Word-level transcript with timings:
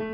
Hi, 0.00 0.06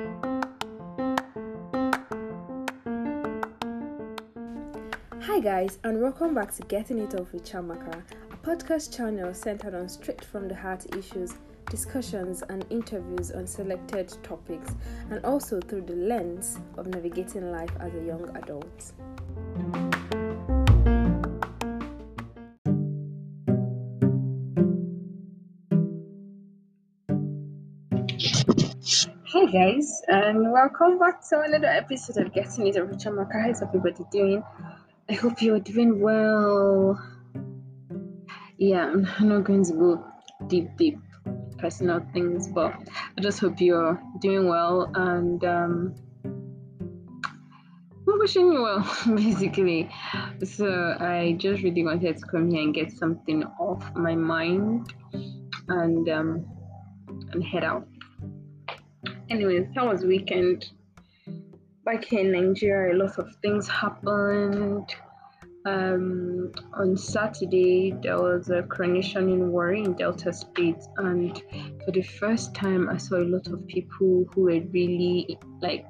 guys, 5.42 5.78
and 5.84 6.00
welcome 6.00 6.34
back 6.34 6.54
to 6.54 6.62
Getting 6.62 7.00
It 7.00 7.14
Off 7.20 7.34
with 7.34 7.44
Chiamaka, 7.44 8.02
a 8.32 8.36
podcast 8.38 8.96
channel 8.96 9.34
centered 9.34 9.74
on 9.74 9.90
straight 9.90 10.24
from 10.24 10.48
the 10.48 10.54
heart 10.54 10.86
issues, 10.96 11.34
discussions, 11.68 12.42
and 12.48 12.64
interviews 12.70 13.30
on 13.32 13.46
selected 13.46 14.08
topics, 14.22 14.74
and 15.10 15.22
also 15.22 15.60
through 15.60 15.82
the 15.82 15.96
lens 15.96 16.60
of 16.78 16.86
navigating 16.86 17.52
life 17.52 17.76
as 17.80 17.94
a 17.94 18.04
young 18.06 18.34
adult. 18.38 18.94
Guys, 29.54 30.02
and 30.08 30.50
welcome 30.50 30.98
back 30.98 31.22
to 31.28 31.40
another 31.42 31.68
episode 31.68 32.16
of 32.26 32.32
Getting 32.34 32.66
It 32.66 32.76
Off 32.76 32.88
with 32.88 32.98
Chiamaka. 32.98 33.40
How's 33.40 33.62
everybody 33.62 34.02
doing? 34.10 34.42
I 35.08 35.12
hope 35.12 35.40
you're 35.40 35.60
doing 35.60 36.00
well. 36.00 37.00
Yeah, 38.58 38.86
I'm 38.86 39.28
not 39.28 39.44
going 39.44 39.64
to 39.66 39.72
go 39.74 40.04
deep, 40.48 40.76
deep 40.76 40.98
personal 41.56 42.04
things, 42.12 42.48
but 42.48 42.74
I 43.16 43.20
just 43.20 43.38
hope 43.38 43.60
you're 43.60 44.02
doing 44.20 44.48
well 44.48 44.90
and 44.92 45.44
um, 45.44 45.94
I'm 46.24 48.18
wishing 48.18 48.52
you 48.52 48.60
well, 48.60 48.96
basically. 49.14 49.88
So 50.42 50.96
I 50.98 51.36
just 51.38 51.62
really 51.62 51.84
wanted 51.84 52.18
to 52.18 52.26
come 52.26 52.50
here 52.50 52.60
and 52.60 52.74
get 52.74 52.90
something 52.90 53.44
off 53.60 53.94
my 53.94 54.16
mind 54.16 54.92
and 55.68 56.08
um, 56.08 56.44
and 57.30 57.44
head 57.44 57.62
out. 57.62 57.86
Anyways, 59.30 59.66
that 59.74 59.86
was 59.86 60.04
weekend 60.04 60.70
back 61.84 62.12
in 62.12 62.32
Nigeria, 62.32 62.94
a 62.94 62.98
lot 62.98 63.18
of 63.18 63.34
things 63.42 63.68
happened. 63.68 64.94
Um, 65.66 66.52
on 66.74 66.96
Saturday, 66.96 67.94
there 68.02 68.18
was 68.18 68.50
a 68.50 68.62
coronation 68.64 69.30
in 69.30 69.50
Warri 69.50 69.82
in 69.82 69.94
Delta 69.94 70.32
State, 70.32 70.82
and 70.98 71.42
for 71.84 71.90
the 71.92 72.02
first 72.02 72.54
time, 72.54 72.88
I 72.88 72.98
saw 72.98 73.16
a 73.16 73.24
lot 73.24 73.46
of 73.46 73.66
people 73.66 74.26
who 74.34 74.42
were 74.42 74.60
really 74.72 75.38
like 75.62 75.86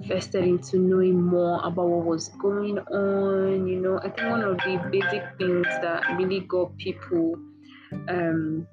vested 0.00 0.44
into 0.44 0.78
knowing 0.78 1.20
more 1.20 1.60
about 1.64 1.88
what 1.88 2.04
was 2.04 2.28
going 2.40 2.78
on. 2.78 3.66
You 3.66 3.80
know, 3.80 3.98
I 4.00 4.10
think 4.10 4.30
one 4.30 4.42
of 4.42 4.58
the 4.58 4.86
basic 4.90 5.22
things 5.38 5.66
that 5.80 6.02
really 6.18 6.40
got 6.40 6.76
people 6.76 7.36
um, 8.08 8.66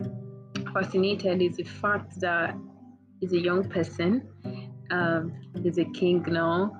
fascinated 0.73 1.41
is 1.41 1.55
the 1.55 1.63
fact 1.63 2.19
that 2.19 2.53
he's 3.19 3.33
a 3.33 3.39
young 3.39 3.63
person 3.69 4.27
um, 4.91 5.33
he's 5.61 5.77
a 5.77 5.85
king 5.85 6.23
now. 6.27 6.71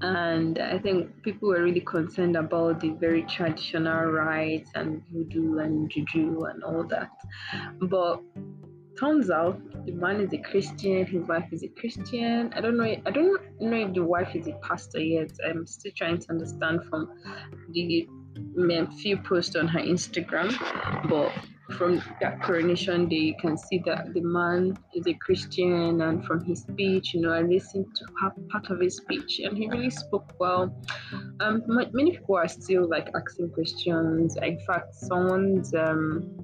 And 0.00 0.58
I 0.58 0.78
think 0.78 1.22
people 1.22 1.48
were 1.48 1.62
really 1.62 1.80
concerned 1.80 2.36
about 2.36 2.80
the 2.80 2.90
very 2.90 3.22
traditional 3.22 4.06
rites 4.06 4.70
and 4.74 5.02
voodoo 5.10 5.58
and 5.58 5.90
juju 5.90 6.44
and 6.44 6.62
all 6.62 6.84
that. 6.88 7.10
But 7.80 8.20
turns 8.98 9.30
out 9.30 9.60
the 9.86 9.92
man 9.92 10.20
is 10.20 10.32
a 10.32 10.38
Christian, 10.38 11.06
his 11.06 11.26
wife 11.26 11.46
is 11.52 11.62
a 11.62 11.68
Christian. 11.68 12.52
I 12.54 12.60
don't 12.60 12.76
know. 12.76 12.84
I 12.84 13.10
don't 13.10 13.40
know 13.60 13.76
if 13.76 13.94
the 13.94 14.04
wife 14.04 14.34
is 14.34 14.46
a 14.46 14.52
pastor 14.62 15.00
yet. 15.00 15.30
I'm 15.48 15.66
still 15.66 15.92
trying 15.96 16.18
to 16.18 16.30
understand 16.30 16.80
from 16.90 17.08
the 17.70 18.08
few 18.98 19.16
posts 19.16 19.56
on 19.56 19.68
her 19.68 19.80
Instagram, 19.80 20.50
but 21.08 21.32
from 21.72 22.02
that 22.20 22.42
coronation 22.42 23.08
day, 23.08 23.16
you 23.16 23.34
can 23.40 23.56
see 23.56 23.82
that 23.86 24.12
the 24.12 24.20
man 24.20 24.76
is 24.94 25.06
a 25.06 25.14
Christian, 25.14 26.02
and 26.02 26.24
from 26.24 26.44
his 26.44 26.62
speech, 26.62 27.14
you 27.14 27.22
know, 27.22 27.32
I 27.32 27.40
listened 27.40 27.86
to 27.96 28.32
part 28.50 28.70
of 28.70 28.80
his 28.80 28.96
speech, 28.96 29.40
and 29.40 29.56
he 29.56 29.68
really 29.68 29.90
spoke 29.90 30.34
well. 30.38 30.76
Um, 31.40 31.62
many 31.66 32.12
people 32.12 32.36
are 32.36 32.48
still 32.48 32.88
like 32.88 33.08
asking 33.16 33.50
questions. 33.50 34.36
In 34.36 34.58
fact, 34.60 34.94
someone's 34.94 35.74
um, 35.74 36.36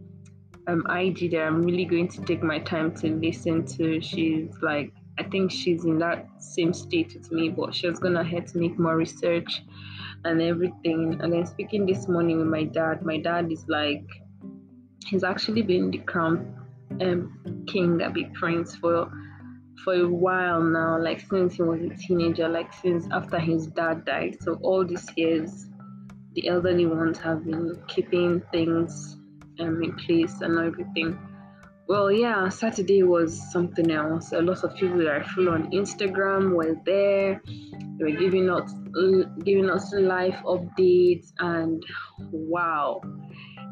um 0.66 0.86
IG 0.90 1.32
that 1.32 1.46
I'm 1.46 1.62
really 1.62 1.84
going 1.84 2.08
to 2.08 2.24
take 2.24 2.42
my 2.42 2.58
time 2.58 2.94
to 2.96 3.08
listen 3.08 3.66
to. 3.76 4.00
She's 4.00 4.50
like, 4.62 4.92
I 5.18 5.24
think 5.24 5.50
she's 5.50 5.84
in 5.84 5.98
that 5.98 6.28
same 6.38 6.72
state 6.72 7.12
with 7.14 7.30
me, 7.30 7.50
but 7.50 7.74
she's 7.74 7.98
gonna 7.98 8.24
have 8.24 8.46
to 8.52 8.58
make 8.58 8.78
more 8.78 8.96
research 8.96 9.62
and 10.24 10.40
everything. 10.40 11.18
And 11.20 11.32
then 11.32 11.44
speaking 11.44 11.84
this 11.84 12.08
morning 12.08 12.38
with 12.38 12.48
my 12.48 12.64
dad, 12.64 13.04
my 13.04 13.18
dad 13.18 13.52
is 13.52 13.66
like 13.68 14.04
he's 15.06 15.24
actually 15.24 15.62
been 15.62 15.90
the 15.90 15.98
crown 15.98 16.56
um, 17.00 17.64
king 17.66 18.00
a 18.02 18.10
Big 18.10 18.32
Prince 18.34 18.76
for 18.76 19.10
for 19.84 19.94
a 19.94 20.06
while 20.06 20.62
now, 20.62 20.98
like 20.98 21.20
since 21.20 21.54
he 21.54 21.62
was 21.62 21.80
a 21.80 21.96
teenager, 21.96 22.48
like 22.48 22.72
since 22.72 23.06
after 23.10 23.38
his 23.38 23.66
dad 23.68 24.04
died. 24.04 24.36
So 24.42 24.58
all 24.62 24.84
these 24.84 25.08
years, 25.16 25.66
the 26.34 26.48
elderly 26.48 26.86
ones 26.86 27.18
have 27.18 27.44
been 27.44 27.82
keeping 27.88 28.42
things 28.52 29.16
um, 29.58 29.82
in 29.82 29.96
place 29.96 30.42
and 30.42 30.58
everything. 30.58 31.18
Well, 31.90 32.12
yeah, 32.12 32.48
Saturday 32.50 33.02
was 33.02 33.50
something 33.50 33.90
else. 33.90 34.30
A 34.30 34.40
lot 34.40 34.62
of 34.62 34.76
people 34.76 34.98
that 34.98 35.08
I 35.08 35.24
follow 35.24 35.54
on 35.54 35.72
Instagram 35.72 36.54
were 36.54 36.76
there. 36.86 37.42
They 37.44 38.04
were 38.04 38.16
giving 38.16 38.48
us 38.48 38.72
giving 39.42 39.68
us 39.68 39.92
life 39.94 40.36
updates, 40.44 41.32
and 41.40 41.82
wow, 42.20 43.00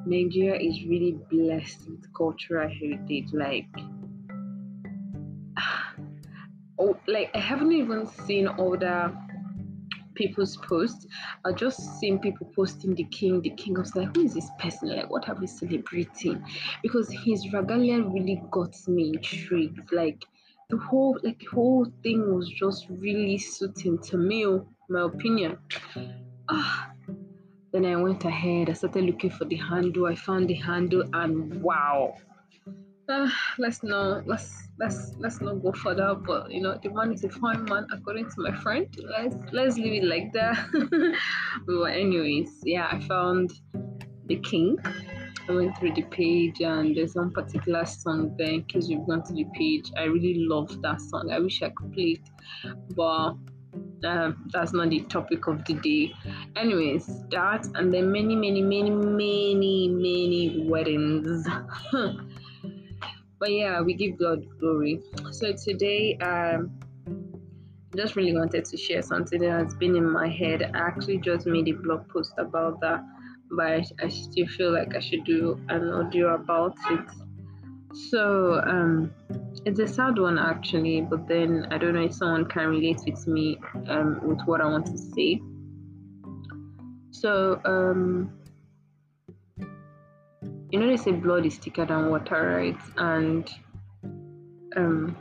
Nigeria 0.05 0.59
is 0.61 0.85
really 0.89 1.17
blessed 1.31 1.89
with 1.89 2.13
cultural 2.13 2.69
heritage. 2.69 3.29
Like, 3.33 3.69
oh, 6.81 6.97
like 7.07 7.31
I 7.37 7.39
haven't 7.39 7.71
even 7.71 8.09
seen 8.27 8.49
other 8.49 9.17
people's 10.19 10.57
posts. 10.57 11.07
I 11.47 11.53
just 11.53 11.99
seen 12.01 12.19
people 12.19 12.51
posting 12.55 12.95
the 12.95 13.05
king. 13.05 13.41
The 13.41 13.51
king 13.51 13.77
I 13.77 13.81
was 13.81 13.95
like, 13.95 14.15
who 14.15 14.25
is 14.25 14.35
this 14.35 14.51
person? 14.59 14.89
Like, 14.95 15.09
what 15.09 15.29
are 15.29 15.37
we 15.37 15.47
celebrating? 15.47 16.45
Because 16.83 17.09
his 17.25 17.53
regalia 17.53 18.03
really 18.03 18.43
got 18.51 18.75
me 18.89 19.13
intrigued. 19.15 19.93
Like 19.93 20.25
the 20.69 20.77
whole 20.77 21.19
like 21.23 21.43
whole 21.51 21.87
thing 22.03 22.35
was 22.35 22.49
just 22.51 22.87
really 22.91 23.39
suiting 23.39 23.99
to 23.99 24.19
me, 24.19 24.45
my 24.91 25.03
opinion. 25.03 25.57
Ah, 26.51 26.91
then 27.73 27.85
I 27.87 27.97
went 27.97 28.25
ahead, 28.25 28.69
I 28.69 28.73
started 28.73 29.05
looking 29.05 29.31
for 29.31 29.45
the 29.45 29.57
handle. 29.57 30.07
I 30.07 30.17
found 30.17 30.49
the 30.49 30.55
handle 30.55 31.05
and 31.13 31.63
wow. 31.63 32.17
Uh, 33.09 33.31
let's 33.59 33.83
not 33.83 34.27
let's 34.27 34.68
let's 34.79 35.15
let's 35.19 35.41
not 35.41 35.63
go 35.63 35.73
further, 35.73 36.15
but 36.15 36.51
you 36.51 36.63
know 36.63 36.79
the 36.83 36.91
man 36.91 37.13
is 37.13 37.25
a 37.25 37.29
fine 37.29 37.65
man 37.65 37.87
according 37.93 38.31
to 38.31 38.35
my 38.39 38.55
friend. 38.61 38.87
Let's 39.19 39.37
let's 39.53 39.77
leave 39.77 40.03
it 40.03 40.07
like 40.07 40.33
that. 40.33 40.57
but 41.67 41.85
anyways, 41.85 42.51
yeah, 42.65 42.89
I 42.91 43.01
found 43.01 43.51
the 44.27 44.37
king. 44.37 44.79
I 45.49 45.53
went 45.53 45.79
through 45.79 45.95
the 45.95 46.03
page 46.03 46.61
and 46.61 46.95
there's 46.95 47.15
one 47.15 47.31
particular 47.31 47.87
song 47.87 48.35
there 48.37 48.51
in 48.51 48.65
case 48.65 48.89
you've 48.89 49.07
gone 49.07 49.25
to 49.25 49.33
the 49.33 49.47
page. 49.55 49.91
I 49.97 50.05
really 50.05 50.47
love 50.47 50.83
that 50.83 51.01
song. 51.01 51.31
I 51.33 51.39
wish 51.39 51.63
I 51.63 51.71
could 51.71 51.93
play 51.95 52.19
it. 52.21 52.75
But 52.95 53.35
um, 54.05 54.49
that's 54.53 54.75
not 54.75 54.91
the 54.91 55.01
topic 55.05 55.47
of 55.47 55.65
the 55.65 55.75
day. 55.75 56.15
Anyways, 56.57 57.25
that 57.31 57.67
and 57.75 57.93
then 57.93 58.13
many, 58.13 58.37
many, 58.37 58.61
many, 58.61 58.91
many, 58.91 59.89
many 59.89 60.67
weddings. 60.69 61.47
but 63.39 63.53
yeah, 63.53 63.81
we 63.81 63.95
give 63.95 64.19
God 64.19 64.45
glory. 64.59 65.01
So 65.31 65.53
today, 65.53 66.17
um, 66.19 66.79
just 67.97 68.17
really 68.17 68.35
wanted 68.35 68.65
to 68.65 68.77
share 68.77 69.03
something 69.03 69.41
that 69.41 69.51
has 69.51 69.75
been 69.75 69.97
in 69.97 70.11
my 70.11 70.29
head. 70.29 70.71
I 70.75 70.79
actually 70.79 71.19
just 71.19 71.47
made 71.47 71.69
a 71.69 71.73
blog 71.73 72.09
post 72.09 72.33
about 72.39 72.81
that, 72.81 73.03
but 73.51 73.67
I, 74.01 74.09
still 74.09 74.47
feel 74.47 74.73
like 74.73 74.95
I 74.95 75.01
should 75.01 75.25
do 75.25 75.61
an 75.69 75.89
audio 75.89 76.35
about 76.35 76.77
it. 76.91 77.01
So, 78.11 78.61
um, 78.67 79.13
it's 79.65 79.81
a 79.81 79.89
sad 79.89 80.19
one 80.19 80.39
actually, 80.39 81.01
but 81.01 81.27
then 81.27 81.67
I 81.71 81.79
don't 81.79 81.95
know 81.95 82.03
if 82.03 82.15
someone 82.15 82.45
can 82.45 82.69
relate 82.69 83.01
with 83.07 83.27
me 83.27 83.59
um, 83.89 84.21
with 84.23 84.41
what 84.47 84.61
I 84.61 84.67
want 84.67 84.87
to 84.87 84.99
say. 84.99 85.41
So, 87.11 87.61
um, 87.65 88.33
you 90.71 90.79
know, 90.79 90.87
they 90.87 90.97
say 90.97 91.13
blood 91.13 91.47
is 91.47 91.57
thicker 91.57 91.87
than 91.87 92.11
water, 92.11 92.57
right? 92.57 92.79
And 92.97 93.51
um, 94.77 95.17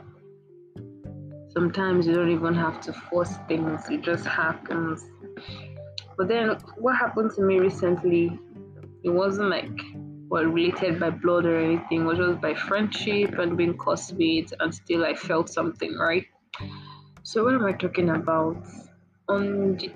sometimes 1.48 2.06
you 2.06 2.14
don't 2.14 2.30
even 2.30 2.54
have 2.54 2.80
to 2.82 2.92
force 2.92 3.34
things, 3.48 3.88
it 3.88 4.02
just 4.02 4.26
happens. 4.26 5.06
But 6.16 6.28
then, 6.28 6.58
what 6.76 6.96
happened 6.96 7.30
to 7.36 7.42
me 7.42 7.58
recently, 7.58 8.38
it 9.04 9.10
wasn't 9.10 9.50
like 9.50 9.80
were 10.28 10.46
related 10.46 11.00
by 11.00 11.10
blood 11.10 11.46
or 11.46 11.58
anything, 11.58 12.02
It 12.02 12.04
was 12.04 12.18
just 12.18 12.40
by 12.40 12.54
friendship 12.54 13.38
and 13.38 13.56
being 13.56 13.76
classmates, 13.76 14.52
and 14.60 14.74
still 14.74 15.04
I 15.04 15.14
felt 15.14 15.48
something, 15.48 15.94
right? 15.96 16.26
So 17.22 17.44
what 17.44 17.54
am 17.54 17.64
I 17.64 17.72
talking 17.72 18.10
about? 18.10 18.56
On 19.28 19.76
the 19.76 19.92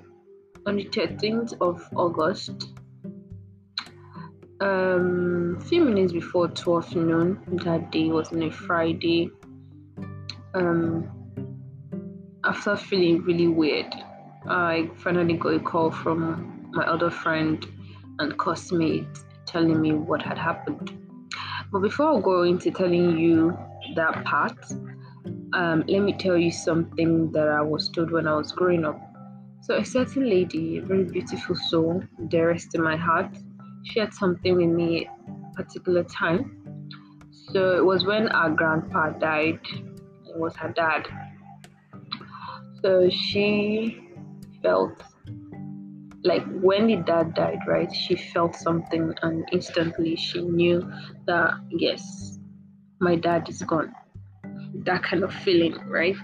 on 0.65 0.77
the 0.77 0.85
13th 0.85 1.53
of 1.61 1.87
August, 1.95 2.69
um, 4.63 5.57
a 5.59 5.63
few 5.65 5.83
minutes 5.83 6.13
before 6.13 6.47
12 6.47 6.95
noon 6.95 7.59
that 7.65 7.91
day 7.91 8.07
was 8.07 8.31
on 8.31 8.43
a 8.43 8.49
Friday. 8.51 9.29
Um, 10.53 11.09
after 12.45 12.77
feeling 12.77 13.23
really 13.23 13.47
weird, 13.47 13.93
I 14.47 14.89
finally 14.95 15.33
got 15.33 15.55
a 15.55 15.59
call 15.59 15.91
from 15.91 16.69
my 16.71 16.85
other 16.85 17.09
friend 17.09 17.65
and 18.19 18.37
cosmate 18.37 19.07
telling 19.45 19.81
me 19.81 19.91
what 19.93 20.21
had 20.21 20.37
happened. 20.37 20.97
But 21.71 21.79
before 21.79 22.17
I 22.17 22.21
go 22.21 22.43
into 22.43 22.71
telling 22.71 23.17
you 23.17 23.57
that 23.95 24.23
part, 24.23 24.57
um, 25.53 25.83
let 25.87 25.99
me 25.99 26.13
tell 26.13 26.37
you 26.37 26.51
something 26.51 27.31
that 27.33 27.49
I 27.49 27.61
was 27.61 27.89
told 27.89 28.11
when 28.11 28.27
I 28.27 28.35
was 28.35 28.53
growing 28.53 28.85
up. 28.85 28.99
So, 29.61 29.75
a 29.75 29.85
certain 29.85 30.29
lady, 30.29 30.77
a 30.77 30.81
very 30.81 31.03
beautiful 31.03 31.55
soul, 31.55 32.03
dearest 32.27 32.75
in 32.75 32.83
my 32.83 32.95
heart, 32.95 33.37
shared 33.83 34.13
something 34.13 34.55
with 34.55 34.69
me 34.69 35.07
at 35.07 35.13
a 35.51 35.63
particular 35.63 36.03
time. 36.03 36.89
So, 37.51 37.75
it 37.77 37.85
was 37.85 38.05
when 38.05 38.29
our 38.29 38.49
grandpa 38.49 39.11
died, 39.11 39.59
it 39.73 40.37
was 40.37 40.55
her 40.57 40.69
dad. 40.69 41.07
So, 42.81 43.09
she 43.09 44.09
felt 44.61 45.03
like 46.23 46.43
when 46.61 46.87
the 46.87 46.95
dad 46.97 47.33
died, 47.33 47.59
right? 47.67 47.93
She 47.93 48.15
felt 48.15 48.55
something, 48.55 49.13
and 49.21 49.45
instantly 49.51 50.15
she 50.15 50.41
knew 50.41 50.89
that 51.27 51.53
yes, 51.69 52.39
my 52.99 53.15
dad 53.15 53.49
is 53.49 53.61
gone. 53.61 53.93
That 54.85 55.03
kind 55.03 55.23
of 55.23 55.33
feeling, 55.33 55.75
right? 55.87 56.15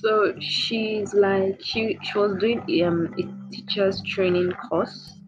So 0.00 0.34
she's 0.38 1.12
like 1.12 1.60
she 1.60 1.98
she 2.02 2.18
was 2.18 2.36
doing 2.38 2.60
um 2.84 3.12
a 3.18 3.52
teachers 3.52 4.00
training 4.02 4.52
course 4.68 5.19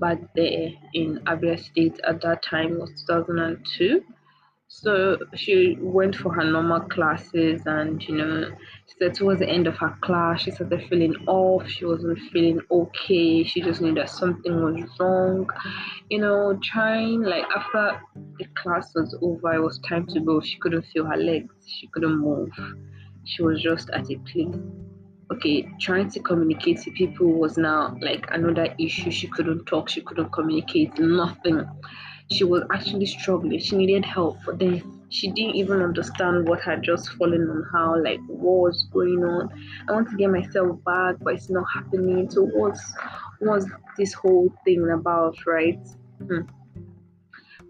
back 0.00 0.18
there 0.34 0.70
in 0.94 1.20
Abia 1.26 1.58
State 1.58 2.00
at 2.04 2.20
that 2.22 2.42
time 2.42 2.78
was 2.78 2.90
2002 3.06 4.02
so 4.70 5.16
she 5.34 5.78
went 5.80 6.14
for 6.14 6.30
her 6.34 6.44
normal 6.44 6.80
classes, 6.80 7.62
and 7.64 8.06
you 8.06 8.16
know, 8.16 8.50
towards 9.14 9.40
the 9.40 9.48
end 9.48 9.66
of 9.66 9.78
her 9.78 9.96
class, 10.02 10.42
she 10.42 10.50
started 10.50 10.86
feeling 10.90 11.14
off. 11.26 11.66
She 11.66 11.86
wasn't 11.86 12.18
feeling 12.30 12.60
okay. 12.70 13.44
She 13.44 13.62
just 13.62 13.80
knew 13.80 13.94
that 13.94 14.10
something 14.10 14.54
was 14.62 14.86
wrong. 15.00 15.48
You 16.10 16.20
know, 16.20 16.60
trying 16.62 17.22
like 17.22 17.46
after 17.56 17.98
the 18.38 18.44
class 18.62 18.94
was 18.94 19.16
over, 19.22 19.54
it 19.54 19.62
was 19.62 19.78
time 19.88 20.06
to 20.08 20.20
go. 20.20 20.42
She 20.42 20.58
couldn't 20.58 20.84
feel 20.92 21.06
her 21.06 21.16
legs. 21.16 21.54
She 21.66 21.86
couldn't 21.86 22.18
move. 22.18 22.50
She 23.24 23.42
was 23.42 23.62
just 23.62 23.88
at 23.90 24.10
a 24.10 24.16
place. 24.30 24.54
Okay, 25.30 25.68
trying 25.78 26.10
to 26.10 26.20
communicate 26.20 26.80
to 26.82 26.90
people 26.90 27.32
was 27.32 27.58
now 27.58 27.96
like 28.00 28.26
another 28.30 28.74
issue. 28.78 29.10
She 29.10 29.26
couldn't 29.28 29.66
talk. 29.66 29.88
She 29.88 30.00
couldn't 30.00 30.32
communicate. 30.32 30.98
Nothing 30.98 31.66
she 32.30 32.44
was 32.44 32.62
actually 32.72 33.06
struggling. 33.06 33.58
She 33.58 33.76
needed 33.76 34.04
help, 34.04 34.38
but 34.44 34.58
then 34.58 35.02
she 35.08 35.30
didn't 35.30 35.56
even 35.56 35.80
understand 35.80 36.46
what 36.46 36.60
had 36.60 36.82
just 36.82 37.08
fallen 37.12 37.48
on 37.48 37.62
her, 37.72 38.02
like 38.02 38.20
what 38.26 38.70
was 38.70 38.86
going 38.92 39.24
on. 39.24 39.50
I 39.88 39.92
want 39.92 40.10
to 40.10 40.16
get 40.16 40.30
myself 40.30 40.82
back, 40.84 41.16
but 41.20 41.34
it's 41.34 41.48
not 41.48 41.64
happening. 41.72 42.30
So 42.30 42.44
what's 42.44 42.94
what's 43.40 43.66
this 43.96 44.12
whole 44.12 44.52
thing 44.64 44.90
about, 44.90 45.36
right? 45.46 45.80
Hmm. 46.18 46.42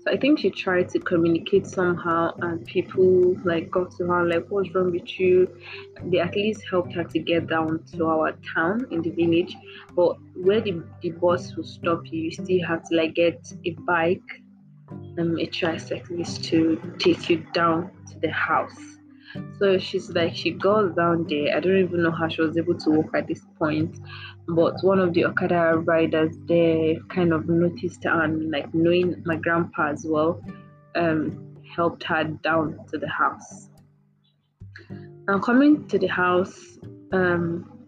I 0.08 0.16
think 0.16 0.38
she 0.38 0.50
tried 0.50 0.88
to 0.90 0.98
communicate 0.98 1.66
somehow, 1.66 2.34
and 2.38 2.64
people 2.66 3.36
like 3.44 3.70
got 3.70 3.90
to 3.96 4.06
her 4.06 4.24
like, 4.24 4.46
"What's 4.48 4.74
wrong 4.74 4.90
with 4.92 5.20
you?" 5.20 5.48
They 6.04 6.18
at 6.18 6.34
least 6.34 6.62
helped 6.70 6.92
her 6.94 7.04
to 7.04 7.18
get 7.18 7.46
down 7.48 7.84
to 7.92 8.06
our 8.06 8.32
town 8.54 8.86
in 8.90 9.02
the 9.02 9.10
village, 9.10 9.56
but 9.94 10.16
where 10.34 10.60
the, 10.60 10.82
the 11.02 11.10
bus 11.10 11.54
will 11.56 11.64
stop 11.64 12.02
you, 12.10 12.22
you 12.22 12.30
still 12.30 12.66
have 12.66 12.82
to 12.88 12.96
like 12.96 13.14
get 13.14 13.52
a 13.64 13.70
bike 13.86 14.30
um, 15.18 15.38
a 15.38 15.46
tricyclist 15.46 16.44
to 16.44 16.80
take 16.98 17.28
you 17.28 17.44
down 17.52 17.90
to 18.10 18.18
the 18.20 18.30
house. 18.30 18.78
So 19.58 19.78
she's 19.78 20.10
like, 20.10 20.34
she 20.34 20.52
goes 20.52 20.94
down 20.94 21.26
there. 21.28 21.56
I 21.56 21.60
don't 21.60 21.78
even 21.78 22.02
know 22.02 22.10
how 22.10 22.28
she 22.28 22.40
was 22.40 22.56
able 22.56 22.78
to 22.78 22.90
walk 22.90 23.10
at 23.14 23.26
this 23.26 23.44
point, 23.58 23.98
but 24.48 24.74
one 24.82 24.98
of 24.98 25.12
the 25.12 25.26
Okada 25.26 25.82
riders 25.84 26.36
there 26.46 26.94
kind 27.10 27.32
of 27.32 27.48
noticed 27.48 28.04
her 28.04 28.24
and, 28.24 28.50
like, 28.50 28.72
knowing 28.72 29.22
my 29.26 29.36
grandpa 29.36 29.90
as 29.90 30.06
well, 30.08 30.42
um, 30.96 31.54
helped 31.76 32.02
her 32.04 32.24
down 32.24 32.78
to 32.90 32.98
the 32.98 33.08
house. 33.08 33.68
Now, 35.28 35.38
coming 35.38 35.86
to 35.88 35.98
the 35.98 36.06
house, 36.06 36.78
um, 37.12 37.78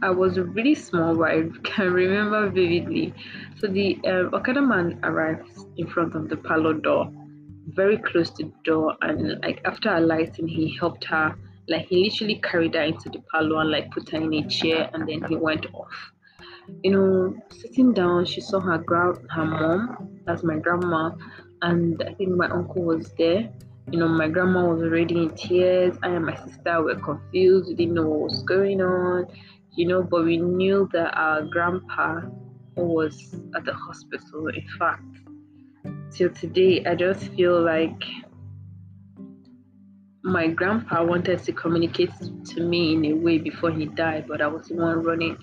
I 0.00 0.10
was 0.10 0.38
really 0.38 0.74
small, 0.74 1.16
but 1.16 1.30
I 1.30 1.42
can 1.64 1.92
remember 1.92 2.48
vividly. 2.48 3.12
So 3.58 3.66
the 3.66 3.98
uh, 4.04 4.36
Okada 4.36 4.62
man 4.62 5.00
arrives 5.02 5.66
in 5.76 5.88
front 5.88 6.14
of 6.14 6.28
the 6.28 6.36
parlor 6.36 6.74
door, 6.74 7.10
very 7.68 7.96
close 7.96 8.30
to 8.30 8.44
the 8.44 8.52
door, 8.64 8.96
and 9.02 9.40
like 9.42 9.60
after 9.64 9.94
alighting, 9.94 10.46
he 10.46 10.76
helped 10.78 11.04
her. 11.04 11.34
Like 11.72 11.86
he 11.86 12.04
literally 12.04 12.40
carried 12.42 12.74
her 12.74 12.82
into 12.82 13.08
the 13.08 13.20
parlor 13.30 13.60
and 13.62 13.70
like 13.70 13.90
put 13.90 14.10
her 14.10 14.18
in 14.18 14.32
a 14.34 14.48
chair, 14.48 14.90
and 14.92 15.08
then 15.08 15.22
he 15.28 15.36
went 15.36 15.66
off. 15.74 16.12
You 16.82 16.90
know, 16.92 17.34
sitting 17.50 17.92
down, 17.92 18.24
she 18.24 18.40
saw 18.40 18.60
her 18.60 18.78
grand, 18.78 19.18
her 19.30 19.44
mom, 19.44 20.20
that's 20.24 20.44
my 20.44 20.58
grandma, 20.58 21.10
and 21.62 22.02
I 22.06 22.14
think 22.14 22.30
my 22.36 22.48
uncle 22.48 22.82
was 22.84 23.12
there. 23.18 23.50
You 23.90 23.98
know, 23.98 24.08
my 24.08 24.28
grandma 24.28 24.66
was 24.72 24.82
already 24.82 25.24
in 25.24 25.34
tears. 25.34 25.96
I 26.02 26.10
and 26.10 26.24
my 26.24 26.36
sister 26.36 26.82
were 26.82 26.94
confused. 26.94 27.68
We 27.68 27.74
didn't 27.74 27.94
know 27.94 28.08
what 28.08 28.30
was 28.30 28.42
going 28.44 28.80
on 28.80 29.26
you 29.74 29.86
know, 29.86 30.02
but 30.02 30.24
we 30.24 30.36
knew 30.36 30.88
that 30.92 31.16
our 31.16 31.42
grandpa 31.42 32.20
was 32.76 33.34
at 33.56 33.64
the 33.64 33.72
hospital. 33.72 34.48
In 34.48 34.66
fact, 34.78 35.02
till 36.10 36.30
today, 36.30 36.84
I 36.84 36.94
just 36.94 37.28
feel 37.28 37.62
like 37.62 38.02
my 40.22 40.46
grandpa 40.48 41.04
wanted 41.04 41.42
to 41.44 41.52
communicate 41.52 42.10
to 42.46 42.60
me 42.60 42.94
in 42.94 43.04
a 43.06 43.12
way 43.12 43.38
before 43.38 43.70
he 43.70 43.86
died, 43.86 44.26
but 44.28 44.40
I 44.40 44.46
was 44.46 44.68
the 44.68 44.76
one 44.76 45.02
running. 45.02 45.36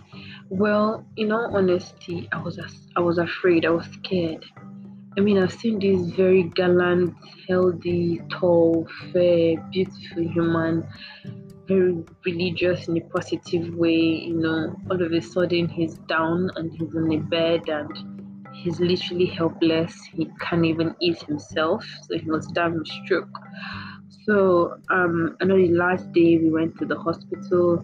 Well, 0.50 1.06
in 1.18 1.31
all 1.31 1.56
honesty, 1.56 2.30
I 2.31 2.42
was 2.42 2.60
I 2.96 3.00
was 3.02 3.18
afraid. 3.18 3.66
I 3.66 3.70
was 3.70 3.86
scared. 3.88 4.46
I 5.18 5.22
mean, 5.22 5.38
I've 5.38 5.52
seen 5.52 5.80
this 5.80 6.16
very 6.16 6.44
gallant, 6.44 7.14
healthy, 7.48 8.22
tall, 8.30 8.88
fair, 9.12 9.58
beautiful 9.72 10.24
human 10.24 10.88
very 11.70 12.04
religious 12.26 12.88
in 12.88 12.98
a 12.98 13.02
positive 13.02 13.76
way, 13.76 14.02
you 14.28 14.34
know, 14.34 14.76
all 14.90 15.02
of 15.02 15.12
a 15.14 15.22
sudden 15.22 15.70
he's 15.70 15.96
down 16.10 16.50
and 16.56 16.72
he's 16.72 16.96
in 16.96 17.12
a 17.14 17.18
bed 17.18 17.70
and 17.70 17.92
he's 18.56 18.80
literally 18.80 19.28
helpless. 19.28 19.94
He 20.12 20.28
can't 20.42 20.66
even 20.66 20.96
eat 21.00 21.22
himself. 21.22 21.86
So 22.08 22.18
he 22.18 22.30
was 22.30 22.48
down 22.48 22.80
with 22.80 22.88
stroke. 22.88 23.30
So 24.30 24.78
um, 24.92 25.38
I 25.42 25.46
know 25.46 25.58
the 25.58 25.70
last 25.70 26.14
day 26.14 26.38
we 26.38 26.52
went 26.52 26.78
to 26.78 26.86
the 26.86 26.96
hospital. 27.00 27.84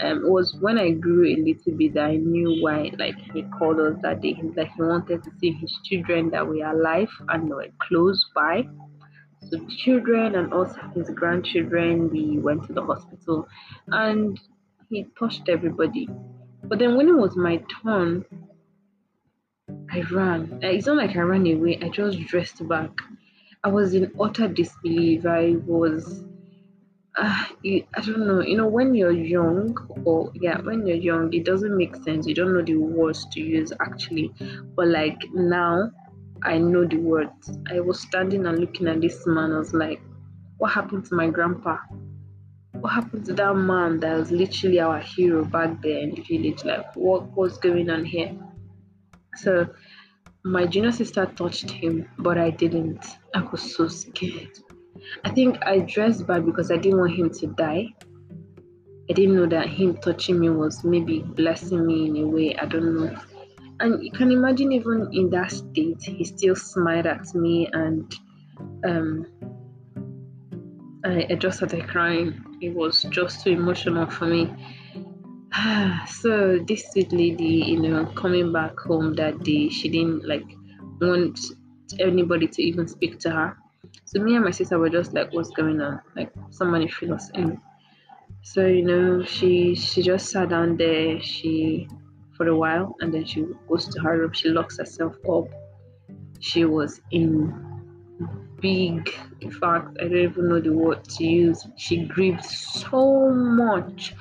Um, 0.00 0.24
it 0.26 0.30
was 0.30 0.54
when 0.60 0.76
I 0.76 0.90
grew 0.90 1.26
a 1.26 1.36
little 1.36 1.72
bit 1.72 1.94
that 1.94 2.04
I 2.04 2.16
knew 2.16 2.62
why. 2.62 2.90
Like 2.98 3.16
he 3.32 3.44
called 3.58 3.80
us 3.80 3.96
that 4.02 4.20
day. 4.20 4.34
He's 4.34 4.54
like 4.54 4.70
he 4.76 4.82
wanted 4.82 5.24
to 5.24 5.30
see 5.40 5.52
his 5.52 5.74
children 5.84 6.28
that 6.32 6.46
were 6.46 6.62
alive 6.70 7.08
and 7.30 7.48
were 7.48 7.68
close 7.78 8.22
by 8.34 8.68
the 9.50 9.58
children 9.78 10.34
and 10.34 10.52
also 10.52 10.78
his 10.94 11.08
grandchildren. 11.08 12.10
We 12.10 12.36
went 12.36 12.66
to 12.66 12.74
the 12.74 12.82
hospital 12.82 13.48
and 13.88 14.38
he 14.90 15.06
touched 15.18 15.48
everybody. 15.48 16.10
But 16.64 16.78
then 16.78 16.94
when 16.94 17.08
it 17.08 17.16
was 17.16 17.36
my 17.36 17.64
turn, 17.82 18.26
I 19.90 20.02
ran. 20.12 20.58
It's 20.60 20.86
not 20.86 20.98
like 20.98 21.16
I 21.16 21.20
ran 21.20 21.46
away, 21.46 21.78
I 21.80 21.88
just 21.88 22.20
dressed 22.26 22.68
back. 22.68 22.90
I 23.62 23.68
was 23.68 23.94
in 23.94 24.10
utter 24.18 24.48
disbelief. 24.48 25.26
I 25.26 25.56
was, 25.66 26.24
uh, 27.18 27.44
I 27.64 28.00
don't 28.06 28.26
know, 28.26 28.40
you 28.40 28.56
know, 28.56 28.66
when 28.66 28.94
you're 28.94 29.12
young, 29.12 29.76
or 30.04 30.32
yeah, 30.34 30.60
when 30.62 30.86
you're 30.86 30.96
young, 30.96 31.32
it 31.34 31.44
doesn't 31.44 31.76
make 31.76 31.94
sense. 31.96 32.26
You 32.26 32.34
don't 32.34 32.54
know 32.54 32.62
the 32.62 32.76
words 32.76 33.26
to 33.32 33.40
use 33.40 33.70
actually. 33.80 34.32
But 34.76 34.88
like 34.88 35.18
now, 35.34 35.90
I 36.42 36.56
know 36.56 36.86
the 36.86 36.96
words. 36.96 37.58
I 37.70 37.80
was 37.80 38.00
standing 38.00 38.46
and 38.46 38.58
looking 38.58 38.88
at 38.88 39.02
this 39.02 39.26
man. 39.26 39.52
I 39.52 39.58
was 39.58 39.74
like, 39.74 40.00
what 40.56 40.72
happened 40.72 41.04
to 41.06 41.14
my 41.14 41.28
grandpa? 41.28 41.78
What 42.72 42.94
happened 42.94 43.26
to 43.26 43.34
that 43.34 43.54
man 43.54 44.00
that 44.00 44.16
was 44.16 44.30
literally 44.30 44.80
our 44.80 45.00
hero 45.00 45.44
back 45.44 45.82
there 45.82 45.98
in 45.98 46.14
the 46.14 46.22
village? 46.22 46.64
Like, 46.64 46.96
what 46.96 47.36
was 47.36 47.58
going 47.58 47.90
on 47.90 48.06
here? 48.06 48.34
So, 49.36 49.68
my 50.44 50.66
junior 50.66 50.92
sister 50.92 51.26
touched 51.26 51.70
him, 51.70 52.08
but 52.18 52.38
I 52.38 52.50
didn't. 52.50 53.04
I 53.34 53.42
was 53.42 53.74
so 53.76 53.88
scared. 53.88 54.58
I 55.24 55.30
think 55.30 55.58
I 55.64 55.80
dressed 55.80 56.26
bad 56.26 56.46
because 56.46 56.70
I 56.70 56.76
didn't 56.76 56.98
want 56.98 57.14
him 57.14 57.30
to 57.30 57.46
die. 57.48 57.86
I 59.08 59.12
didn't 59.12 59.36
know 59.36 59.46
that 59.46 59.68
him 59.68 59.96
touching 59.96 60.38
me 60.38 60.50
was 60.50 60.84
maybe 60.84 61.20
blessing 61.20 61.86
me 61.86 62.06
in 62.06 62.16
a 62.16 62.26
way. 62.26 62.54
I 62.56 62.66
don't 62.66 62.96
know 62.96 63.18
and 63.80 64.04
you 64.04 64.12
can 64.12 64.30
imagine 64.30 64.72
even 64.72 65.08
in 65.12 65.30
that 65.30 65.50
state 65.50 66.02
he 66.02 66.24
still 66.24 66.54
smiled 66.54 67.06
at 67.06 67.34
me 67.34 67.68
and 67.72 68.14
um, 68.84 69.26
I, 71.04 71.26
I 71.30 71.34
just 71.34 71.56
started 71.58 71.88
crying 71.88 72.44
it 72.60 72.74
was 72.74 73.02
just 73.10 73.42
too 73.42 73.50
emotional 73.50 74.08
for 74.08 74.26
me 74.26 74.54
Ah, 75.52 76.04
so 76.08 76.58
this 76.58 76.90
sweet 76.90 77.12
lady 77.12 77.54
you 77.72 77.80
know 77.80 78.06
coming 78.22 78.52
back 78.52 78.78
home 78.78 79.14
that 79.14 79.38
day 79.42 79.68
she 79.68 79.88
didn't 79.88 80.26
like 80.26 80.44
want 81.00 81.38
anybody 81.98 82.46
to 82.48 82.62
even 82.62 82.86
speak 82.86 83.18
to 83.20 83.30
her 83.30 83.56
so 84.04 84.20
me 84.22 84.36
and 84.36 84.44
my 84.44 84.50
sister 84.52 84.78
were 84.78 84.90
just 84.90 85.12
like 85.12 85.32
what's 85.32 85.50
going 85.50 85.80
on 85.80 86.00
like 86.16 86.32
somebody 86.50 86.88
fill 86.88 87.14
us 87.14 87.30
in 87.34 87.60
So 88.42 88.66
you 88.66 88.82
know, 88.84 89.24
she 89.24 89.74
she 89.76 90.02
just 90.02 90.30
sat 90.30 90.50
down 90.50 90.76
there. 90.76 91.20
She 91.22 91.88
for 92.36 92.46
a 92.48 92.56
while, 92.56 92.96
and 93.00 93.12
then 93.14 93.24
she 93.24 93.44
goes 93.68 93.86
to 93.92 94.00
her 94.02 94.18
room. 94.18 94.32
She 94.32 94.48
locks 94.50 94.78
herself 94.78 95.16
up. 95.28 95.48
She 96.40 96.64
was 96.64 97.00
in 97.10 97.52
big. 98.60 99.10
In 99.40 99.50
fact, 99.50 99.96
I 100.00 100.04
don't 100.04 100.16
even 100.16 100.48
know 100.48 100.60
the 100.60 100.72
word 100.72 101.04
to 101.04 101.24
use. 101.24 101.66
She 101.76 102.04
grieved 102.04 102.44
so 102.44 103.30
much 103.30 104.14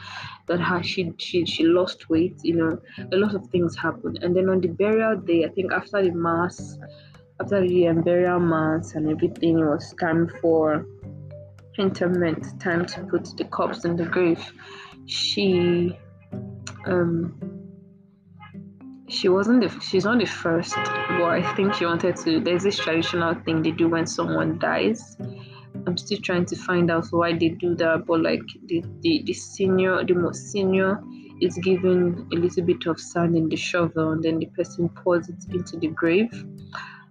that 0.50 0.60
her 0.60 0.84
she 0.84 1.14
she 1.18 1.46
she 1.46 1.64
lost 1.64 2.10
weight. 2.10 2.38
You 2.44 2.56
know, 2.58 2.82
a 3.12 3.16
lot 3.16 3.36
of 3.36 3.48
things 3.48 3.78
happened. 3.78 4.20
And 4.22 4.36
then 4.36 4.50
on 4.50 4.60
the 4.60 4.68
burial 4.68 5.16
day, 5.16 5.46
I 5.46 5.50
think 5.50 5.72
after 5.72 6.02
the 6.02 6.12
mass, 6.12 6.78
after 7.40 7.62
the 7.66 7.88
um, 7.88 8.02
burial 8.02 8.40
mass 8.40 8.96
and 8.96 9.10
everything, 9.10 9.60
it 9.60 9.66
was 9.66 9.94
time 10.00 10.28
for 10.42 10.86
interment, 11.78 12.60
time 12.60 12.86
to 12.86 13.04
put 13.06 13.38
the 13.38 13.46
corpse 13.46 13.86
in 13.86 13.96
the 13.96 14.06
grave. 14.06 14.44
She 15.06 15.98
um 16.86 17.40
she 19.08 19.28
wasn't 19.28 19.62
the 19.62 19.70
she's 19.82 20.06
not 20.06 20.20
the 20.20 20.26
first 20.26 20.76
but 20.76 21.24
i 21.24 21.56
think 21.56 21.74
she 21.74 21.86
wanted 21.86 22.16
to 22.16 22.40
there's 22.40 22.64
this 22.64 22.78
traditional 22.78 23.34
thing 23.44 23.62
they 23.64 23.72
do 23.72 23.90
when 23.90 24.06
someone 24.06 24.60
dies 24.60 25.18
i'm 25.88 25.98
still 25.98 26.20
trying 26.20 26.46
to 26.46 26.56
find 26.56 26.90
out 26.92 27.06
why 27.12 27.32
they 27.32 27.50
do 27.50 27.76
that 27.76 28.06
but 28.06 28.22
like 28.22 28.42
the 28.66 28.84
the, 29.02 29.24
the 29.26 29.34
senior 29.34 30.04
the 30.04 30.14
most 30.14 30.52
senior 30.52 31.02
is 31.42 31.58
given 31.60 32.28
a 32.34 32.36
little 32.36 32.64
bit 32.64 32.86
of 32.86 33.00
sand 33.00 33.36
in 33.36 33.50
the 33.50 33.56
shovel 33.56 34.12
and 34.12 34.24
then 34.24 34.40
the 34.40 34.46
person 34.48 34.90
pours 34.90 35.30
it 35.30 35.44
into 35.52 35.78
the 35.78 35.88
grave. 35.88 36.46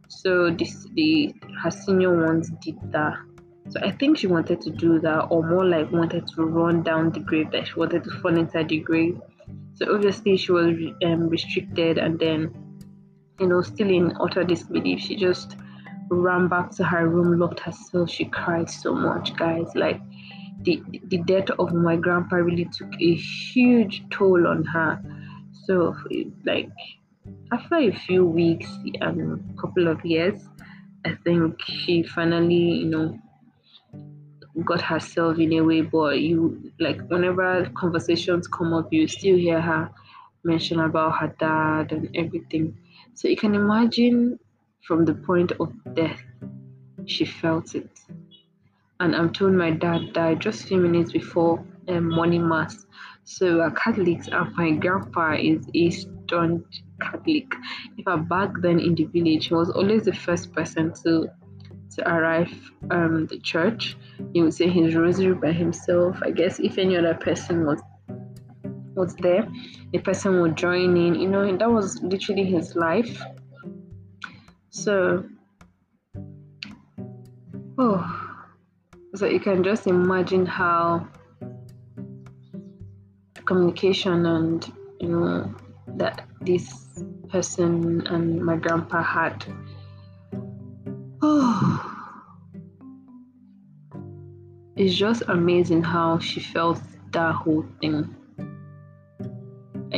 So 0.09 0.51
this 0.51 0.87
the 0.95 1.35
her 1.63 1.71
senior 1.71 2.27
ones 2.27 2.51
did 2.63 2.77
that. 2.93 3.17
So 3.71 3.81
i 3.83 3.91
think 3.91 4.19
she 4.19 4.27
wanted 4.27 4.61
to 4.63 4.71
do 4.71 4.99
that 5.01 5.27
or 5.31 5.43
more 5.43 5.65
like 5.65 5.93
wanted 5.93 6.27
to 6.35 6.45
run 6.45 6.83
down 6.83 7.13
the 7.13 7.21
grave 7.21 7.51
that 7.53 7.67
she 7.67 7.75
wanted 7.75 8.05
to 8.05 8.11
fall 8.21 8.37
inside 8.37 8.69
the 8.69 8.79
grave. 8.79 9.21
So 9.75 9.95
obviously 9.95 10.37
she 10.37 10.53
was 10.53 10.75
um, 11.05 11.29
restricted, 11.29 11.99
and 11.99 12.19
then 12.19 12.55
you 13.39 13.47
know 13.47 13.63
still 13.63 13.91
in 13.91 14.17
utter 14.21 14.45
disbelief, 14.45 15.01
she 15.01 15.17
just 15.17 15.57
ran 16.11 16.49
back 16.49 16.71
to 16.73 16.85
her 16.85 17.09
room, 17.09 17.39
locked 17.39 17.61
herself. 17.61 18.11
She 18.11 18.25
cried 18.27 18.71
so 18.71 18.95
much, 18.95 19.35
guys. 19.37 19.67
Like 19.75 20.01
the 20.63 20.83
the 21.05 21.19
death 21.19 21.51
of 21.59 21.73
my 21.73 21.97
grandpa 21.97 22.37
really 22.37 22.67
took 22.67 22.93
a 23.01 23.15
huge 23.15 24.05
toll 24.11 24.47
on 24.47 24.65
her. 24.65 25.01
So 25.67 25.97
like 26.45 26.71
after 27.53 27.77
a 27.77 27.93
few 27.93 28.25
weeks 28.25 28.69
and 29.01 29.41
a 29.51 29.61
couple 29.61 29.89
of 29.89 30.05
years, 30.05 30.41
I 31.05 31.17
think 31.25 31.61
she 31.63 32.03
finally, 32.03 32.55
you 32.55 32.87
know, 32.87 33.19
got 34.65 34.81
herself 34.81 35.39
in 35.39 35.53
a 35.55 35.61
way, 35.61 35.83
but 35.83 36.21
you 36.21 36.73
like 36.81 37.01
whenever 37.09 37.71
conversations 37.77 38.49
come 38.49 38.73
up, 38.75 38.93
you 38.93 39.07
still 39.07 39.37
hear 39.37 39.61
her 39.61 39.91
mention 40.45 40.81
about 40.81 41.19
her 41.19 41.35
dad 41.39 41.93
and 41.93 42.09
everything. 42.15 42.77
So 43.15 43.29
you 43.29 43.37
can 43.37 43.55
imagine 43.55 44.39
from 44.83 45.05
the 45.05 45.15
point 45.15 45.53
of 45.61 45.73
death, 45.95 46.21
she 47.07 47.25
felt 47.25 47.75
it. 47.75 47.91
And 49.01 49.15
I'm 49.15 49.33
told 49.33 49.53
my 49.53 49.71
dad 49.71 50.13
died 50.13 50.41
just 50.41 50.65
a 50.65 50.67
few 50.67 50.79
minutes 50.79 51.13
before 51.13 51.65
um, 51.89 52.09
morning 52.11 52.49
mass. 52.49 52.87
So 53.25 53.59
we're 53.59 53.71
Catholics, 53.71 54.29
and 54.29 54.55
my 54.57 54.73
grandpa 54.73 55.37
is 55.39 55.69
a 55.75 55.91
staunch 55.91 56.83
Catholic. 57.01 57.53
If 57.97 58.05
fact, 58.05 58.29
back 58.29 58.51
then 58.61 58.81
in 58.81 58.95
the 58.95 59.05
village, 59.05 59.47
he 59.47 59.55
was 59.55 59.71
always 59.71 60.05
the 60.05 60.15
first 60.15 60.53
person 60.53 60.93
to 61.05 61.31
to 61.99 62.09
arrive 62.09 62.53
um 62.91 63.27
the 63.27 63.39
church 63.41 63.97
he 64.33 64.43
would 64.43 64.55
say 64.55 64.69
his 64.69 64.95
rosary 64.95 65.35
by 65.35 65.53
himself 65.53 66.17
i 66.23 66.31
guess 66.31 66.61
if 66.61 66.79
any 66.79 66.97
other 66.97 67.15
person 67.15 67.67
was 67.67 67.81
was 68.95 69.15
there 69.17 69.49
the 69.93 69.99
person 69.99 70.41
would 70.41 70.57
join 70.57 70.97
in 70.97 71.15
you 71.15 71.29
know 71.29 71.57
that 71.57 71.71
was 71.71 72.01
literally 72.03 72.45
his 72.45 72.77
life 72.77 73.23
so 74.85 75.25
oh 77.79 78.01
so 79.15 79.27
you 79.27 79.41
can 79.41 79.63
just 79.63 79.87
imagine 79.87 80.47
how 80.47 81.07
communication 83.45 84.27
and 84.27 84.73
you 85.01 85.09
know 85.09 85.55
that 85.97 86.27
this 86.43 86.87
person 87.29 88.07
and 88.07 88.45
my 88.45 88.57
grandpa 88.57 89.03
had 89.03 89.45
Oh, 91.21 91.97
it's 94.77 94.95
just 94.95 95.23
amazing 95.27 95.83
how 95.83 96.21
she 96.21 96.39
felt 96.39 96.81
that 97.11 97.35
whole 97.35 97.67
thing. 97.81 98.15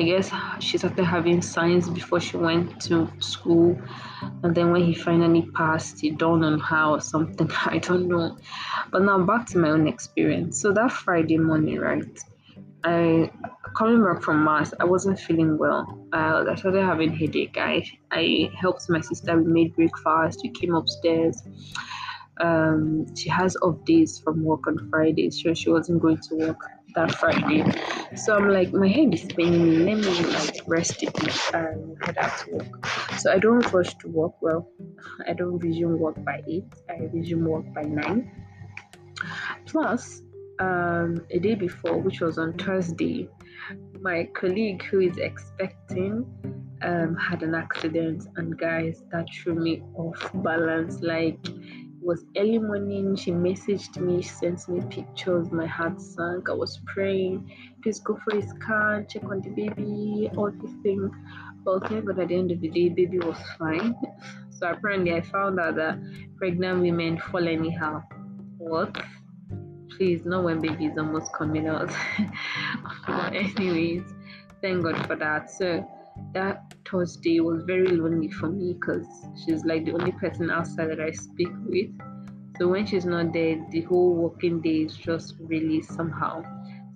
I 0.01 0.05
guess 0.05 0.33
she 0.61 0.79
started 0.79 1.05
having 1.05 1.43
signs 1.43 1.91
before 1.91 2.21
she 2.21 2.39
went 2.39 2.81
to 2.85 3.07
school, 3.19 3.79
and 4.43 4.55
then 4.55 4.73
when 4.73 4.83
he 4.83 4.95
finally 4.95 5.43
passed, 5.55 6.03
it 6.03 6.17
dawned 6.17 6.43
on 6.43 6.59
her 6.59 6.85
or 6.85 7.01
something. 7.03 7.51
I 7.67 7.77
don't 7.77 8.09
know. 8.09 8.39
But 8.91 9.03
now 9.03 9.19
back 9.19 9.45
to 9.49 9.59
my 9.59 9.69
own 9.69 9.87
experience. 9.87 10.59
So 10.59 10.73
that 10.73 10.91
Friday 10.91 11.37
morning, 11.37 11.79
right? 11.79 12.19
I 12.83 13.31
coming 13.77 14.03
back 14.03 14.23
from 14.23 14.43
mass, 14.43 14.73
I 14.81 14.85
wasn't 14.85 15.21
feeling 15.21 15.59
well. 15.59 16.09
Uh, 16.15 16.47
I 16.49 16.55
started 16.55 16.83
having 16.83 17.15
headache. 17.15 17.59
I 17.59 17.85
I 18.11 18.51
helped 18.59 18.89
my 18.89 19.03
sister. 19.03 19.37
We 19.37 19.53
made 19.53 19.77
breakfast. 19.77 20.41
We 20.43 20.49
came 20.49 20.75
upstairs. 20.75 21.43
Um, 22.41 23.15
she 23.15 23.29
has 23.29 23.55
off 23.61 23.85
days 23.85 24.19
from 24.19 24.45
work 24.45 24.67
on 24.67 24.89
Fridays, 24.89 25.43
so 25.43 25.53
she 25.53 25.69
wasn't 25.69 26.01
going 26.01 26.21
to 26.29 26.37
work 26.37 26.63
that 26.95 27.15
Friday. 27.17 27.65
So 28.17 28.37
I'm 28.37 28.49
like, 28.49 28.73
my 28.73 28.89
head 28.89 29.15
is 29.15 29.23
spinning. 29.23 29.87
Let 29.87 29.99
me 29.99 30.27
like 30.27 30.61
rest 30.67 31.03
it 31.03 31.55
and 31.55 31.97
head 32.03 32.19
out 32.19 32.39
to 32.39 32.57
work. 32.57 32.87
So 33.19 33.33
I 33.33 33.39
don't 33.39 33.73
rush 33.73 33.95
to 33.97 34.09
work. 34.09 34.33
Well, 34.41 34.69
I 35.27 35.33
don't 35.33 35.59
resume 35.59 35.99
work 35.99 36.23
by 36.25 36.43
eight. 36.49 36.73
I 36.89 36.95
resume 37.13 37.45
work 37.45 37.73
by 37.75 37.83
nine. 37.83 38.31
Plus, 39.67 40.23
um, 40.59 41.25
a 41.31 41.39
day 41.39 41.55
before, 41.55 41.99
which 41.99 42.21
was 42.21 42.39
on 42.39 42.55
Thursday, 42.55 43.29
my 44.01 44.29
colleague 44.35 44.83
who 44.85 45.01
is 45.01 45.17
expecting 45.19 46.27
um, 46.83 47.17
had 47.17 47.43
an 47.43 47.55
accident, 47.55 48.27
and 48.37 48.59
guys, 48.59 49.03
that 49.13 49.27
threw 49.33 49.55
me 49.55 49.83
off 49.95 50.31
balance. 50.35 51.01
Like, 51.01 51.39
was 52.03 52.25
early 52.37 52.59
morning. 52.59 53.17
She 53.17 53.31
messaged 53.31 53.97
me, 53.99 54.23
she 54.23 54.29
sent 54.29 54.69
me 54.69 54.81
pictures. 54.91 55.51
My 55.51 55.67
heart 55.67 56.01
sank. 56.01 56.49
I 56.49 56.53
was 56.53 56.81
praying, 56.87 57.51
please 57.83 58.01
go 58.01 58.19
for 58.25 58.37
a 58.37 58.43
scan, 58.43 59.07
check 59.09 59.25
on 59.25 59.41
the 59.41 59.51
baby, 59.51 60.31
all 60.37 60.51
these 60.51 60.77
things. 60.83 61.11
But 61.65 61.89
thank 61.89 62.07
God 62.07 62.19
at 62.19 62.29
the 62.29 62.37
end 62.37 62.51
of 62.51 62.61
the 62.61 62.69
day, 62.69 62.89
baby 62.89 63.19
was 63.19 63.39
fine. 63.59 63.95
So 64.53 64.69
apparently, 64.69 65.15
I 65.15 65.23
found 65.23 65.59
out 65.59 65.77
that 65.77 65.99
pregnant 66.37 66.83
women 66.83 67.19
fall 67.31 67.49
anyhow. 67.49 68.03
What? 68.59 68.95
please 70.01 70.25
not 70.25 70.45
when 70.45 70.61
baby 70.61 70.87
is 70.87 70.97
almost 70.97 71.31
coming 71.35 71.67
out 71.67 71.91
but 73.07 73.35
anyways 73.35 74.03
thank 74.63 74.83
god 74.83 75.07
for 75.07 75.15
that 75.15 75.51
so 75.51 75.87
that 76.33 76.75
thursday 76.91 77.41
was 77.41 77.63
very 77.65 77.89
lonely 77.89 78.31
for 78.31 78.49
me 78.49 78.75
because 78.75 79.07
she's 79.45 79.65
like 79.65 79.85
the 79.85 79.93
only 79.93 80.13
person 80.13 80.51
outside 80.51 80.91
that 80.91 81.01
i 81.01 81.11
speak 81.11 81.49
with. 81.67 81.91
So 82.59 82.69
when 82.69 82.87
she's 82.87 83.07
not 83.07 83.33
there 83.33 83.65
the 83.71 83.83
whole 83.83 84.15
working 84.15 84.61
day 84.61 84.83
is 84.83 84.95
just 84.95 85.35
really 85.41 85.81
somehow. 85.81 86.43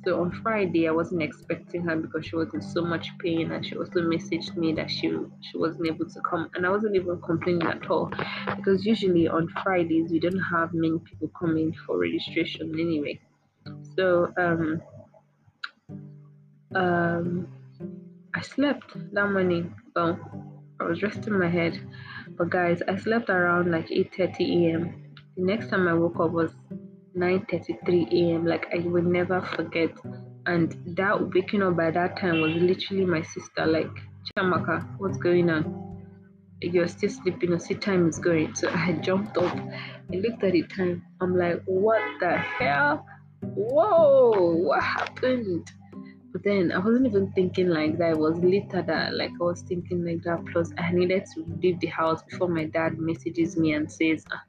So 0.04 0.20
on 0.20 0.30
Friday, 0.42 0.86
I 0.86 0.90
wasn't 0.90 1.22
expecting 1.22 1.82
her 1.84 1.96
because 1.96 2.26
she 2.26 2.36
was 2.36 2.52
in 2.52 2.60
so 2.60 2.82
much 2.82 3.08
pain, 3.18 3.52
and 3.52 3.64
she 3.64 3.74
also 3.74 4.00
messaged 4.00 4.54
me 4.54 4.74
that 4.74 4.90
she 4.90 5.08
she 5.40 5.56
wasn't 5.56 5.86
able 5.86 6.04
to 6.04 6.20
come, 6.28 6.50
and 6.54 6.66
I 6.66 6.70
wasn't 6.70 6.94
even 6.96 7.18
complaining 7.22 7.66
at 7.66 7.90
all. 7.90 8.12
Because 8.56 8.84
usually 8.84 9.26
on 9.26 9.48
Fridays 9.62 10.10
we 10.10 10.20
don't 10.20 10.44
have 10.52 10.74
many 10.74 10.98
people 10.98 11.30
coming 11.40 11.74
for 11.86 11.98
registration 11.98 12.78
anyway. 12.78 13.18
So 13.96 14.30
um 14.36 14.82
um 16.74 17.48
I 18.36 18.40
slept 18.40 18.94
that 19.12 19.30
morning. 19.30 19.72
Well, 19.94 20.18
I 20.80 20.84
was 20.84 21.04
resting 21.04 21.38
my 21.38 21.48
head, 21.48 21.80
but 22.36 22.50
guys, 22.50 22.82
I 22.88 22.96
slept 22.96 23.30
around 23.30 23.70
like 23.70 23.86
8:30 23.86 24.66
a.m. 24.66 25.14
The 25.36 25.44
next 25.44 25.68
time 25.68 25.86
I 25.86 25.94
woke 25.94 26.18
up 26.18 26.32
was 26.32 26.50
9:33 27.16 28.10
a.m. 28.12 28.44
Like 28.44 28.66
I 28.74 28.80
will 28.80 29.04
never 29.04 29.40
forget. 29.40 29.92
And 30.46 30.76
that 30.96 31.32
waking 31.32 31.62
up 31.62 31.76
by 31.76 31.92
that 31.92 32.18
time 32.18 32.40
was 32.40 32.52
literally 32.54 33.04
my 33.04 33.22
sister. 33.22 33.66
Like 33.66 33.92
Chiamaka, 34.26 34.98
what's 34.98 35.18
going 35.18 35.48
on? 35.48 35.62
You're 36.60 36.88
still 36.88 37.10
sleeping. 37.10 37.52
Or 37.52 37.60
see 37.60 37.76
time 37.76 38.08
is 38.08 38.18
going. 38.18 38.56
So 38.56 38.68
I 38.74 38.92
jumped 39.00 39.38
up. 39.38 39.56
I 40.12 40.16
looked 40.16 40.42
at 40.42 40.52
the 40.52 40.64
time. 40.64 41.04
I'm 41.20 41.38
like, 41.38 41.62
what 41.66 42.02
the 42.18 42.36
hell? 42.36 43.06
Whoa, 43.42 44.56
what 44.56 44.82
happened? 44.82 45.70
But 46.34 46.42
then 46.42 46.72
I 46.72 46.78
wasn't 46.80 47.06
even 47.06 47.30
thinking 47.30 47.68
like 47.68 47.96
that. 47.98 48.10
It 48.10 48.18
was 48.18 48.36
later 48.38 48.82
that 48.82 49.14
like 49.14 49.30
I 49.40 49.44
was 49.44 49.62
thinking 49.62 50.04
like 50.04 50.24
that. 50.24 50.44
Plus 50.52 50.72
I 50.76 50.90
needed 50.90 51.26
to 51.32 51.44
leave 51.62 51.78
the 51.78 51.86
house 51.86 52.24
before 52.24 52.48
my 52.48 52.64
dad 52.64 52.98
messages 52.98 53.56
me 53.56 53.74
and 53.74 53.90
says, 53.90 54.24
ah, 54.32 54.42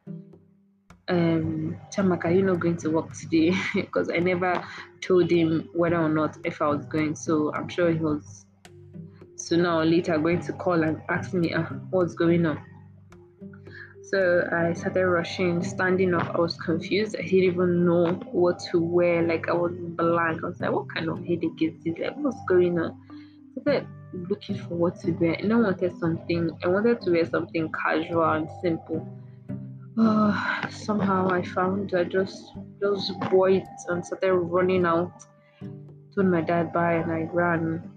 um 1.09 1.77
Chiamaka, 1.93 2.25
are 2.25 2.31
you 2.31 2.41
not 2.41 2.59
going 2.59 2.77
to 2.77 2.89
work 2.89 3.13
today? 3.13 3.53
because 3.75 4.09
I 4.09 4.17
never 4.17 4.65
told 4.99 5.29
him 5.29 5.69
whether 5.73 5.97
or 5.97 6.09
not 6.09 6.39
if 6.43 6.59
I 6.59 6.69
was 6.69 6.87
going. 6.87 7.15
So 7.15 7.53
I'm 7.53 7.69
sure 7.69 7.91
he 7.91 7.99
was 7.99 8.47
sooner 9.35 9.71
or 9.71 9.85
later 9.85 10.17
going 10.17 10.41
to 10.41 10.53
call 10.53 10.81
and 10.81 10.99
ask 11.07 11.35
me 11.35 11.53
uh, 11.53 11.65
what's 11.91 12.15
going 12.15 12.47
on. 12.47 12.59
So 14.11 14.47
I 14.51 14.73
started 14.73 15.07
rushing, 15.07 15.63
standing 15.63 16.13
up. 16.13 16.35
I 16.35 16.39
was 16.39 16.55
confused. 16.57 17.15
I 17.15 17.23
didn't 17.23 17.43
even 17.53 17.85
know 17.85 18.13
what 18.31 18.59
to 18.71 18.79
wear. 18.79 19.23
Like 19.23 19.49
I 19.49 19.53
was 19.53 19.73
blank. 19.79 20.43
I 20.43 20.47
was 20.47 20.59
like, 20.59 20.71
what 20.71 20.93
kind 20.93 21.09
of 21.09 21.25
headache 21.25 21.59
is 21.59 21.73
this? 21.83 21.97
Like 21.97 22.15
what's 22.17 22.37
going 22.47 22.77
on? 22.77 22.95
I 23.57 23.61
started 23.61 23.87
looking 24.29 24.57
for 24.57 24.75
what 24.75 24.99
to 25.01 25.11
wear. 25.13 25.33
And 25.33 25.51
I 25.51 25.55
wanted 25.55 25.97
something. 25.97 26.51
I 26.63 26.67
wanted 26.67 27.01
to 27.01 27.11
wear 27.11 27.25
something 27.25 27.71
casual 27.71 28.23
and 28.25 28.47
simple. 28.61 29.07
Uh, 29.97 30.69
somehow 30.69 31.29
I 31.31 31.41
found 31.41 31.95
I 31.95 32.03
just 32.03 32.53
just 32.79 33.19
bought 33.31 33.63
and 33.87 34.05
started 34.05 34.33
running 34.33 34.85
out. 34.85 35.13
Told 36.13 36.27
my 36.27 36.41
dad 36.41 36.71
bye 36.73 36.93
and 36.93 37.11
I 37.11 37.27
ran. 37.33 37.91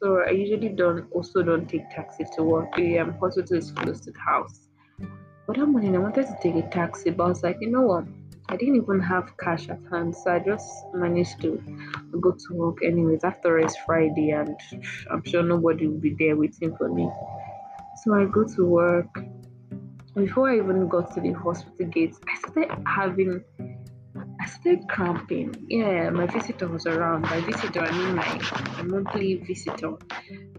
So 0.00 0.24
I 0.26 0.30
usually 0.30 0.70
don't 0.70 1.06
also 1.12 1.42
don't 1.42 1.68
take 1.68 1.88
taxi 1.90 2.24
to 2.34 2.42
work. 2.42 2.74
The 2.74 2.98
um, 2.98 3.12
hospital 3.20 3.56
is 3.56 3.70
close 3.70 4.00
to 4.00 4.10
the 4.10 4.18
house. 4.18 4.67
But 5.48 5.56
that 5.56 5.66
morning 5.66 5.96
I 5.96 5.98
wanted 5.98 6.26
to 6.26 6.36
take 6.42 6.56
a 6.56 6.68
taxi, 6.68 7.08
but 7.08 7.24
I 7.24 7.28
was 7.28 7.42
like, 7.42 7.56
you 7.62 7.70
know 7.70 7.80
what? 7.80 8.04
I 8.50 8.56
didn't 8.58 8.76
even 8.76 9.00
have 9.00 9.34
cash 9.38 9.70
at 9.70 9.80
hand, 9.90 10.14
so 10.14 10.34
I 10.34 10.40
just 10.40 10.68
managed 10.92 11.40
to 11.40 11.56
go 12.20 12.32
to 12.32 12.54
work 12.54 12.84
anyways. 12.84 13.24
After 13.24 13.58
it's 13.58 13.74
Friday, 13.86 14.28
and 14.32 14.54
I'm 15.10 15.24
sure 15.24 15.42
nobody 15.42 15.86
will 15.86 16.00
be 16.00 16.14
there 16.18 16.36
waiting 16.36 16.76
for 16.76 16.90
me. 16.90 17.10
So 17.96 18.12
I 18.12 18.26
go 18.26 18.44
to 18.44 18.66
work. 18.66 19.08
Before 20.14 20.50
I 20.50 20.58
even 20.58 20.86
got 20.86 21.14
to 21.14 21.20
the 21.22 21.32
hospital 21.32 21.86
gates, 21.86 22.20
I 22.28 22.36
started 22.40 22.86
having 22.86 23.42
I 24.40 24.46
started 24.46 24.88
cramping. 24.88 25.66
Yeah, 25.68 26.10
my 26.10 26.26
visitor 26.26 26.68
was 26.68 26.86
around. 26.86 27.22
By 27.22 27.40
visitor, 27.40 27.80
I 27.80 27.90
mean 27.90 28.14
my, 28.14 28.38
my 28.76 28.82
monthly 28.82 29.34
visitor. 29.36 29.94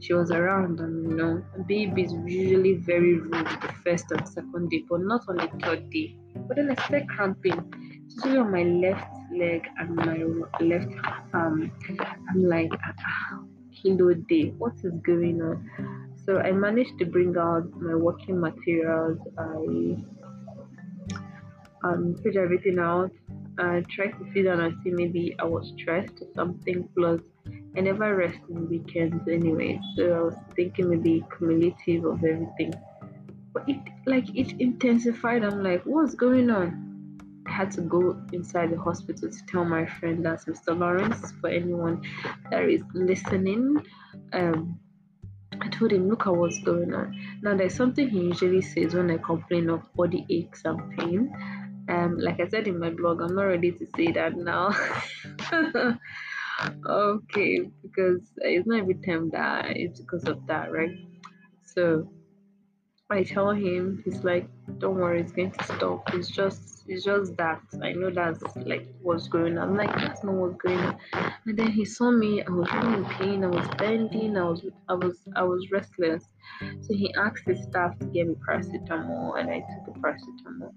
She 0.01 0.13
was 0.13 0.31
around, 0.31 0.79
and 0.79 1.09
you 1.09 1.15
know, 1.15 1.43
babies 1.67 2.11
usually 2.25 2.73
very 2.73 3.15
rude 3.15 3.33
the 3.33 3.73
first 3.83 4.11
and 4.11 4.27
second 4.27 4.69
day, 4.69 4.83
but 4.89 5.01
not 5.01 5.21
on 5.29 5.37
the 5.37 5.49
third 5.63 5.89
day. 5.91 6.17
But 6.47 6.57
then 6.57 6.71
I 6.71 6.75
started 6.85 7.07
cramping, 7.09 7.59
especially 8.07 8.37
on 8.37 8.51
my 8.51 8.63
left 8.63 9.07
leg 9.33 9.65
and 9.77 9.95
my 9.95 10.23
left 10.59 10.93
arm. 11.33 11.71
I'm 12.29 12.43
like, 12.43 12.71
ah, 12.83 13.39
kilo 13.71 14.13
day, 14.13 14.53
what 14.57 14.73
is 14.83 14.93
going 15.03 15.41
on? 15.41 16.15
So 16.25 16.39
I 16.39 16.51
managed 16.51 16.99
to 16.99 17.05
bring 17.05 17.35
out 17.37 17.71
my 17.79 17.95
working 17.95 18.39
materials. 18.41 19.19
I 19.37 19.95
um, 21.83 22.15
figured 22.21 22.43
everything 22.43 22.77
out 22.77 23.11
I 23.59 23.83
tried 23.89 24.11
to 24.11 24.25
sit 24.33 24.43
down 24.43 24.61
and 24.61 24.77
see 24.83 24.91
maybe 24.91 25.35
I 25.37 25.43
was 25.43 25.73
stressed 25.77 26.21
or 26.21 26.27
something. 26.33 26.87
Plus, 26.95 27.19
I 27.75 27.81
never 27.81 28.15
rest 28.15 28.39
on 28.49 28.69
weekends 28.69 29.27
anyway, 29.27 29.79
so 29.95 30.13
I 30.13 30.21
was 30.21 30.35
thinking 30.55 30.89
maybe 30.89 31.25
cumulative 31.37 32.05
of 32.05 32.23
everything. 32.23 32.73
But 33.53 33.67
it 33.67 33.77
like 34.05 34.33
it 34.33 34.59
intensified. 34.61 35.43
I'm 35.43 35.61
like, 35.61 35.83
what's 35.83 36.15
going 36.15 36.49
on? 36.49 37.19
I 37.47 37.51
had 37.51 37.71
to 37.71 37.81
go 37.81 38.21
inside 38.31 38.71
the 38.71 38.79
hospital 38.79 39.29
to 39.29 39.45
tell 39.47 39.65
my 39.65 39.85
friend 39.85 40.25
that's 40.25 40.45
Mr. 40.45 40.77
Lawrence 40.77 41.33
for 41.41 41.49
anyone 41.49 42.01
that 42.51 42.63
is 42.63 42.83
listening. 42.93 43.83
Um, 44.31 44.79
I 45.61 45.67
told 45.67 45.91
him, 45.91 46.07
look 46.07 46.27
at 46.27 46.35
what's 46.35 46.59
going 46.63 46.93
on. 46.93 47.19
Now, 47.41 47.57
there's 47.57 47.73
something 47.73 48.07
he 48.07 48.21
usually 48.21 48.61
says 48.61 48.93
when 48.93 49.11
I 49.11 49.17
complain 49.17 49.69
of 49.69 49.81
body 49.95 50.25
aches 50.29 50.61
and 50.63 50.97
pain 50.97 51.33
um 51.89 52.17
like 52.17 52.39
i 52.39 52.47
said 52.47 52.67
in 52.67 52.79
my 52.79 52.89
blog 52.89 53.21
i'm 53.21 53.35
not 53.35 53.43
ready 53.43 53.71
to 53.71 53.85
say 53.95 54.11
that 54.11 54.35
now. 54.37 54.71
Okay 56.85 57.61
because 57.81 58.21
it's 58.37 58.67
not 58.67 58.79
every 58.79 58.95
time 58.95 59.29
that 59.31 59.77
it's 59.77 60.01
because 60.01 60.25
of 60.25 60.45
that 60.47 60.71
right? 60.71 60.91
So 61.63 62.09
i 63.09 63.23
tell 63.23 63.51
him 63.51 64.01
he's 64.03 64.23
like 64.23 64.47
don't 64.79 64.95
worry 64.95 65.21
it's 65.21 65.31
going 65.31 65.51
to 65.51 65.63
stop. 65.63 66.03
It's 66.13 66.29
just 66.29 66.83
it's 66.87 67.05
just 67.05 67.37
that. 67.37 67.61
I 67.83 67.93
know 67.93 68.09
that's 68.09 68.43
like 68.57 68.87
what's 69.01 69.27
going 69.27 69.57
on. 69.57 69.69
I'm 69.69 69.77
like 69.77 69.95
that's 69.95 70.23
not 70.23 70.33
what's 70.33 70.57
going 70.57 70.79
on. 70.79 70.97
And 71.45 71.57
then 71.57 71.71
he 71.71 71.85
saw 71.85 72.11
me 72.11 72.43
i 72.43 72.49
was 72.51 72.67
really 72.73 72.93
in 72.95 73.05
pain 73.05 73.43
i 73.43 73.47
was 73.47 73.67
bending 73.77 74.37
i 74.37 74.43
was 74.43 74.65
i 74.89 74.93
was 74.93 75.17
i 75.35 75.43
was 75.43 75.65
restless. 75.71 76.25
So 76.81 76.93
he 76.93 77.13
asked 77.15 77.47
his 77.47 77.63
staff 77.63 77.97
to 77.99 78.05
get 78.07 78.27
me 78.27 78.35
paracetamol 78.47 79.39
and 79.39 79.49
i 79.49 79.59
took 79.59 79.93
the 79.93 79.99
paracetamol 80.01 80.73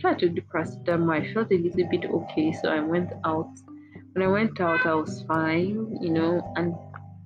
tried 0.00 0.18
to 0.20 0.28
do 0.28 0.42
paracetamol. 0.42 1.12
I 1.12 1.32
felt 1.32 1.52
a 1.52 1.56
little 1.56 1.88
bit 1.88 2.04
okay, 2.04 2.52
so 2.52 2.68
I 2.68 2.80
went 2.80 3.12
out. 3.24 3.50
When 4.12 4.22
I 4.22 4.28
went 4.28 4.60
out, 4.60 4.84
I 4.86 4.94
was 4.94 5.22
fine, 5.22 5.96
you 6.00 6.10
know. 6.10 6.52
And 6.56 6.74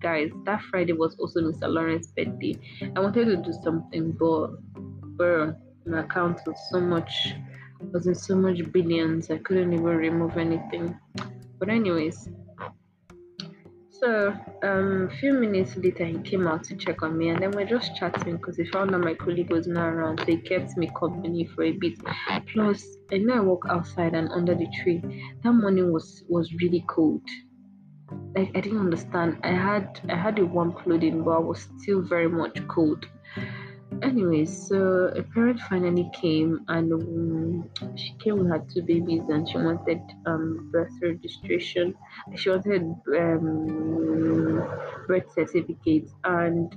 guys, 0.01 0.31
that 0.45 0.63
Friday 0.71 0.93
was 0.93 1.17
also 1.19 1.41
Mr. 1.41 1.69
Lawrence's 1.69 2.13
birthday. 2.13 2.57
I 2.95 3.01
wanted 3.01 3.27
to 3.27 3.37
do 3.37 3.53
something, 3.63 4.13
but 4.13 4.49
bro, 5.17 5.55
my 5.87 6.01
account 6.01 6.41
was 6.47 6.59
so 6.71 6.81
much, 6.81 7.35
was 7.93 8.07
in 8.07 8.15
so 8.15 8.37
much 8.37 8.61
billions. 8.73 9.31
I 9.31 9.39
couldn't 9.39 9.73
even 9.73 9.85
remove 9.85 10.37
anything. 10.37 10.99
But 11.59 11.71
anyways, 11.71 12.29
so 14.01 14.35
um, 14.63 15.09
a 15.11 15.17
few 15.17 15.33
minutes 15.33 15.77
later, 15.77 16.05
he 16.05 16.19
came 16.19 16.47
out 16.47 16.65
to 16.65 16.77
check 16.77 17.03
on 17.03 17.17
me, 17.17 17.29
and 17.29 17.43
then 17.43 17.51
we're 17.53 17.67
just 17.67 17.97
chatting 17.97 18.37
because 18.37 18.57
he 18.57 18.65
found 18.67 18.95
out 18.95 19.01
my 19.01 19.15
colleague 19.15 19.51
was 19.51 19.67
not 19.67 19.89
around, 19.89 20.21
so 20.21 20.27
he 20.27 20.39
kept 20.39 20.77
me 20.77 20.91
company 20.99 21.49
for 21.55 21.65
a 21.65 21.73
bit. 21.73 21.95
Plus, 22.53 22.85
I 23.13 23.19
know 23.19 23.35
I 23.35 23.41
walk 23.41 23.67
outside 23.69 24.15
and 24.15 24.31
under 24.31 24.55
the 24.55 24.67
tree. 24.83 25.03
That 25.43 25.53
morning 25.53 25.93
was 25.93 26.25
was 26.29 26.53
really 26.61 26.85
cold. 26.89 27.23
Like 28.37 28.51
I 28.55 28.61
didn't 28.61 28.81
understand. 28.81 29.39
I 29.43 29.53
had 29.53 30.01
I 30.09 30.17
had 30.17 30.39
a 30.39 30.47
warm 30.47 30.73
clothing, 30.73 31.25
but 31.25 31.31
I 31.31 31.39
was 31.39 31.69
still 31.79 32.03
very 32.03 32.29
much 32.29 32.57
cold. 32.69 33.07
Anyways, 34.03 34.69
so 34.69 35.13
a 35.17 35.23
parent 35.23 35.61
finally 35.61 36.11
came 36.13 36.65
and 36.69 36.93
um, 36.93 37.71
she 37.97 38.13
came 38.23 38.39
with 38.39 38.49
her 38.49 38.65
two 38.73 38.83
babies 38.83 39.23
and 39.29 39.49
she 39.49 39.57
wanted 39.57 40.01
um, 40.27 40.69
birth 40.73 40.93
registration. 41.03 41.95
She 42.35 42.51
wanted 42.51 42.83
um, 43.17 44.69
birth 45.07 45.31
certificates 45.35 46.13
and 46.25 46.75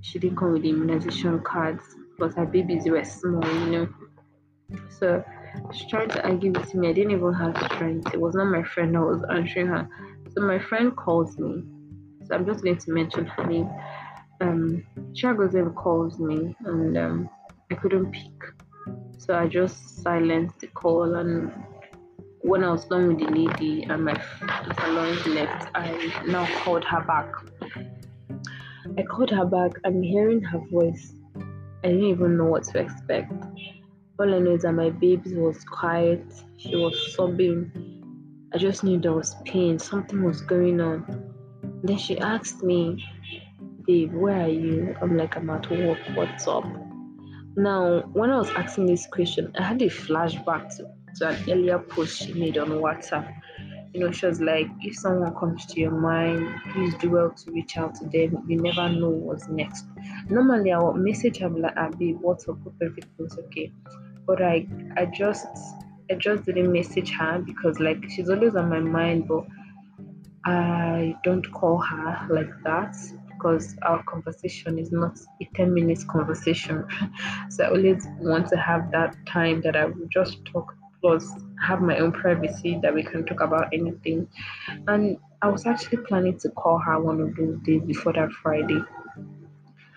she 0.00 0.18
didn't 0.18 0.36
come 0.38 0.52
with 0.52 0.64
immunization 0.64 1.40
cards. 1.40 1.82
Plus, 2.18 2.34
her 2.34 2.46
babies 2.46 2.84
were 2.86 3.04
small, 3.04 3.46
you 3.64 3.70
know. 3.70 3.88
So 4.90 5.24
she 5.72 5.88
tried 5.88 6.10
to 6.10 6.24
argue 6.24 6.52
with 6.52 6.74
me. 6.74 6.88
I 6.88 6.92
didn't 6.92 7.12
even 7.12 7.32
have 7.34 7.56
strength. 7.72 8.12
It 8.12 8.20
was 8.20 8.34
not 8.34 8.46
my 8.46 8.62
friend 8.62 8.94
that 8.94 9.00
was 9.00 9.22
answering 9.30 9.68
her. 9.68 9.88
So 10.34 10.42
my 10.42 10.58
friend 10.58 10.94
calls 10.96 11.38
me. 11.38 11.62
So 12.24 12.34
I'm 12.34 12.46
just 12.46 12.62
going 12.62 12.78
to 12.78 12.92
mention 12.92 13.26
her 13.26 13.46
name 13.46 13.68
um 14.42 14.84
Chiagozim 15.12 15.74
calls 15.74 16.18
me 16.18 16.54
and 16.64 16.96
um, 16.98 17.30
I 17.70 17.74
couldn't 17.74 18.12
pick. 18.12 18.38
So 19.18 19.34
I 19.34 19.46
just 19.46 20.02
silenced 20.02 20.60
the 20.60 20.66
call 20.68 21.14
and 21.14 21.52
when 22.40 22.64
I 22.64 22.72
was 22.72 22.84
done 22.86 23.08
with 23.08 23.18
the 23.18 23.26
lady 23.26 23.84
and 23.84 24.04
my. 24.04 24.20
Lawrence 24.88 25.26
left, 25.26 25.70
I 25.74 26.22
now 26.26 26.46
called 26.62 26.84
her 26.84 27.00
back. 27.04 27.32
I 28.98 29.02
called 29.02 29.30
her 29.30 29.46
back 29.46 29.72
and 29.84 30.04
hearing 30.04 30.42
her 30.42 30.58
voice, 30.70 31.14
I 31.84 31.88
didn't 31.88 32.04
even 32.04 32.36
know 32.36 32.44
what 32.44 32.64
to 32.64 32.78
expect. 32.78 33.32
All 34.18 34.34
I 34.34 34.38
know 34.38 34.52
is 34.52 34.62
that 34.62 34.72
my 34.72 34.90
baby 34.90 35.34
was 35.34 35.64
quiet, 35.64 36.24
she 36.58 36.76
was 36.76 37.14
sobbing. 37.14 37.70
I 38.52 38.58
just 38.58 38.84
knew 38.84 39.00
there 39.00 39.12
was 39.12 39.34
pain, 39.44 39.78
something 39.78 40.22
was 40.22 40.42
going 40.42 40.80
on. 40.80 41.32
Then 41.82 41.96
she 41.96 42.18
asked 42.18 42.62
me, 42.62 43.02
babe, 43.92 44.14
where 44.14 44.40
are 44.44 44.48
you? 44.48 44.96
I'm 45.02 45.18
like, 45.18 45.36
I'm 45.36 45.50
at 45.50 45.70
work. 45.70 45.98
What's 46.14 46.48
up? 46.48 46.64
Now, 47.56 48.00
when 48.14 48.30
I 48.30 48.38
was 48.38 48.48
asking 48.50 48.86
this 48.86 49.06
question, 49.06 49.52
I 49.58 49.64
had 49.64 49.82
a 49.82 49.90
flashback 49.90 50.74
to, 50.76 50.86
to 51.16 51.28
an 51.28 51.50
earlier 51.50 51.78
post 51.78 52.16
she 52.16 52.32
made 52.32 52.56
on 52.56 52.68
WhatsApp. 52.84 53.30
You 53.92 54.00
know, 54.00 54.10
she 54.10 54.24
was 54.24 54.40
like, 54.40 54.68
if 54.80 54.96
someone 54.96 55.34
comes 55.34 55.66
to 55.66 55.78
your 55.78 55.90
mind, 55.90 56.48
please 56.72 56.94
do 56.94 57.10
well 57.10 57.32
to 57.32 57.52
reach 57.52 57.76
out 57.76 57.94
to 57.96 58.04
them. 58.06 58.42
You 58.48 58.56
never 58.62 58.88
know 58.88 59.10
what's 59.10 59.46
next. 59.48 59.84
Normally, 60.30 60.72
I 60.72 60.78
would 60.78 60.96
message 60.96 61.40
her 61.40 61.50
like, 61.50 61.74
ah, 61.76 61.90
babe, 61.90 62.16
what's 62.22 62.48
up? 62.48 62.62
Hope 62.64 62.76
everything's 62.80 63.38
okay. 63.38 63.70
But 64.26 64.40
I, 64.40 64.66
I 64.96 65.04
just, 65.04 65.46
I 66.10 66.14
just 66.14 66.46
didn't 66.46 66.72
message 66.72 67.10
her 67.10 67.42
because 67.44 67.78
like 67.78 68.08
she's 68.08 68.30
always 68.30 68.56
on 68.56 68.70
my 68.70 68.80
mind, 68.80 69.28
but 69.28 69.44
I 70.46 71.14
don't 71.24 71.44
call 71.52 71.76
her 71.76 72.26
like 72.30 72.50
that 72.64 72.96
because 73.42 73.76
our 73.82 74.02
conversation 74.04 74.78
is 74.78 74.92
not 74.92 75.18
a 75.40 75.48
10 75.56 75.74
minutes 75.74 76.04
conversation. 76.04 76.86
so 77.50 77.64
I 77.64 77.68
always 77.68 78.06
want 78.20 78.46
to 78.48 78.56
have 78.56 78.90
that 78.92 79.16
time 79.26 79.60
that 79.62 79.74
I 79.74 79.86
will 79.86 80.06
just 80.12 80.44
talk 80.44 80.72
plus 81.00 81.28
have 81.60 81.80
my 81.80 81.98
own 81.98 82.12
privacy 82.12 82.78
that 82.80 82.94
we 82.94 83.02
can 83.02 83.26
talk 83.26 83.40
about 83.40 83.66
anything. 83.72 84.28
And 84.86 85.16
I 85.42 85.48
was 85.48 85.66
actually 85.66 85.98
planning 86.06 86.38
to 86.38 86.50
call 86.50 86.78
her 86.78 87.00
one 87.00 87.20
of 87.20 87.34
those 87.34 87.58
days 87.64 87.82
before 87.82 88.12
that 88.12 88.30
Friday. 88.30 88.80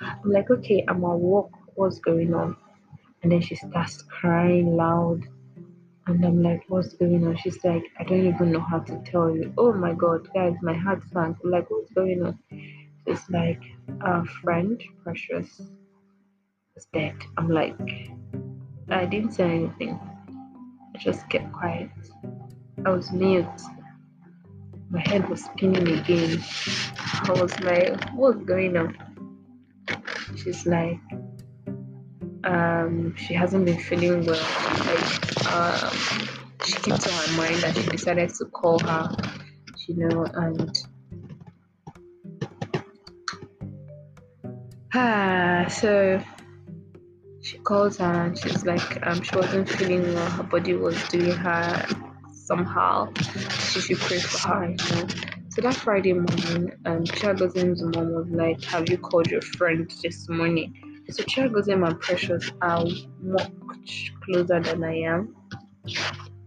I'm 0.02 0.32
like, 0.32 0.50
okay, 0.50 0.84
I'm 0.88 1.04
at 1.04 1.20
work, 1.20 1.50
what's 1.76 2.00
going 2.00 2.34
on? 2.34 2.58
And 3.22 3.32
then 3.32 3.42
she 3.42 3.56
starts 3.56 4.02
crying 4.02 4.76
loud. 4.76 5.22
And 6.08 6.26
I'm 6.26 6.42
like, 6.42 6.64
what's 6.68 6.94
going 6.94 7.26
on? 7.28 7.38
She's 7.38 7.64
like, 7.64 7.84
I 8.00 8.04
don't 8.04 8.26
even 8.26 8.52
know 8.52 8.60
how 8.60 8.80
to 8.80 9.02
tell 9.06 9.30
you. 9.30 9.54
Oh 9.58 9.74
my 9.74 9.94
god, 9.94 10.28
guys, 10.34 10.56
my 10.64 10.74
heart 10.74 11.04
sank. 11.14 11.38
Like, 11.44 11.70
what's 11.70 11.92
going 11.94 12.24
on? 12.24 12.40
It's 13.06 13.30
like 13.30 13.62
our 14.02 14.26
friend, 14.26 14.82
Precious, 15.04 15.62
is 16.76 16.88
dead. 16.92 17.16
I'm 17.38 17.50
like, 17.50 17.78
I 18.90 19.06
didn't 19.06 19.32
say 19.32 19.44
anything. 19.44 20.00
I 20.94 20.98
just 20.98 21.30
kept 21.30 21.52
quiet. 21.54 21.90
I 22.86 22.90
was 22.90 23.12
mute. 23.12 23.46
My 24.90 25.02
head 25.08 25.30
was 25.30 25.46
spinning 25.46 25.88
again. 26.00 26.44
I 26.98 27.32
was 27.40 27.60
like, 27.62 28.12
what's 28.14 28.44
going 28.44 28.76
on? 28.78 28.98
She's 30.36 30.66
like, 30.66 31.00
um, 32.44 33.16
she 33.18 33.34
hasn't 33.34 33.66
been 33.66 33.80
feeling 33.80 34.26
well. 34.26 34.46
Like, 34.80 35.54
um, 35.54 35.92
she 36.64 36.74
came 36.74 36.98
to 36.98 37.12
her 37.12 37.38
mind 37.38 37.58
that 37.58 37.76
she 37.76 37.84
decided 37.88 38.30
to 38.36 38.46
call 38.46 38.80
her, 38.80 39.16
you 39.88 39.96
know, 39.96 40.26
and 40.34 40.76
ah, 44.96 45.68
so 45.70 46.22
she 47.42 47.58
calls 47.60 47.98
her 47.98 48.26
and 48.26 48.38
she's 48.38 48.66
like, 48.66 49.06
um, 49.06 49.22
she 49.22 49.36
wasn't 49.36 49.70
feeling 49.70 50.14
well. 50.14 50.30
Her 50.32 50.44
body 50.44 50.74
was 50.74 51.02
doing 51.10 51.32
her 51.32 51.86
somehow. 52.34 53.14
She 53.70 53.82
should 53.82 54.00
pray 54.00 54.20
for 54.20 54.48
her, 54.48 54.70
you 54.70 54.76
know. 54.76 55.08
So 55.50 55.62
that 55.62 55.76
Friday 55.76 56.14
morning, 56.14 56.72
um, 56.86 57.04
Chiagozim's 57.04 57.82
mom 57.82 58.12
was 58.14 58.28
like, 58.30 58.64
Have 58.66 58.90
you 58.90 58.98
called 58.98 59.28
your 59.28 59.42
friend 59.42 59.90
this 60.02 60.28
morning? 60.28 60.74
So 61.10 61.24
Chiagozim 61.24 61.88
and 61.88 62.00
Precious 62.00 62.52
are 62.62 62.84
much 63.22 64.14
closer 64.24 64.60
than 64.60 64.84
I 64.84 64.98
am 65.02 65.36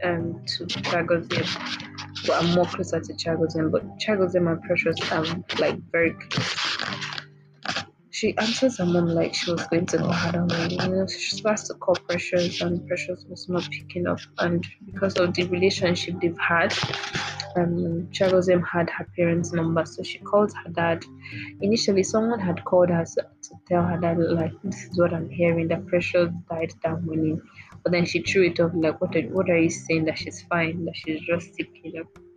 um, 0.04 0.42
to 0.46 0.66
Chiagozim. 0.66 2.26
But 2.26 2.42
I'm 2.42 2.54
more 2.54 2.66
closer 2.66 3.00
to 3.00 3.12
Chiagozim, 3.12 3.70
but 3.70 3.84
Chiagozim 3.98 4.50
and 4.50 4.62
Precious 4.62 4.96
are 5.12 5.24
like 5.58 5.78
very 5.92 6.14
close. 6.30 6.57
She 8.18 8.36
answers 8.36 8.78
her 8.78 8.84
mom 8.84 9.06
like 9.06 9.32
she 9.32 9.52
was 9.52 9.64
going 9.68 9.86
to 9.86 9.98
go 9.98 10.10
hard 10.10 10.34
on 10.34 10.48
me. 10.48 10.76
You 10.82 10.88
know, 10.88 11.06
she 11.06 11.36
starts 11.36 11.68
to 11.68 11.74
call 11.74 11.94
Precious, 11.94 12.60
and 12.60 12.84
Precious 12.88 13.24
was 13.28 13.48
not 13.48 13.70
picking 13.70 14.08
up. 14.08 14.18
And 14.38 14.66
because 14.86 15.16
of 15.18 15.34
the 15.34 15.44
relationship 15.44 16.16
they've 16.20 16.36
had, 16.36 16.72
um, 17.54 18.08
Chiagozim 18.10 18.66
had 18.66 18.90
her 18.90 19.06
parents' 19.14 19.52
number, 19.52 19.86
so 19.86 20.02
she 20.02 20.18
called 20.18 20.52
her 20.64 20.70
dad. 20.72 21.04
Initially, 21.60 22.02
someone 22.02 22.40
had 22.40 22.64
called 22.64 22.88
her 22.88 23.04
to 23.04 23.24
tell 23.68 23.84
her 23.84 24.00
that, 24.00 24.18
like, 24.18 24.52
this 24.64 24.82
is 24.82 24.98
what 24.98 25.14
I'm 25.14 25.30
hearing, 25.30 25.68
that 25.68 25.86
Precious 25.86 26.28
died 26.50 26.72
that 26.82 27.00
morning. 27.04 27.40
But 27.84 27.92
then 27.92 28.04
she 28.04 28.22
threw 28.22 28.46
it 28.46 28.58
off, 28.58 28.72
like, 28.74 29.00
what 29.00 29.14
are, 29.14 29.22
what 29.28 29.48
are 29.48 29.60
you 29.60 29.70
saying? 29.70 30.06
That 30.06 30.18
she's 30.18 30.42
fine, 30.42 30.86
that 30.86 30.96
she's 30.96 31.20
just 31.20 31.54
sick, 31.54 31.70
you 31.84 31.92
know. 31.92 32.27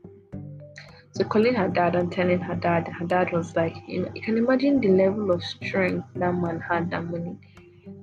Calling 1.29 1.55
her 1.55 1.69
dad 1.69 1.95
and 1.95 2.11
telling 2.11 2.39
her 2.39 2.55
dad, 2.55 2.87
her 2.87 3.05
dad 3.05 3.31
was 3.31 3.55
like, 3.55 3.75
you 3.87 4.01
know, 4.01 4.11
you 4.13 4.21
can 4.21 4.37
imagine 4.37 4.81
the 4.81 4.89
level 4.89 5.31
of 5.31 5.43
strength 5.43 6.05
that 6.15 6.33
man 6.33 6.59
had 6.59 6.91
that 6.91 7.05
morning. 7.05 7.39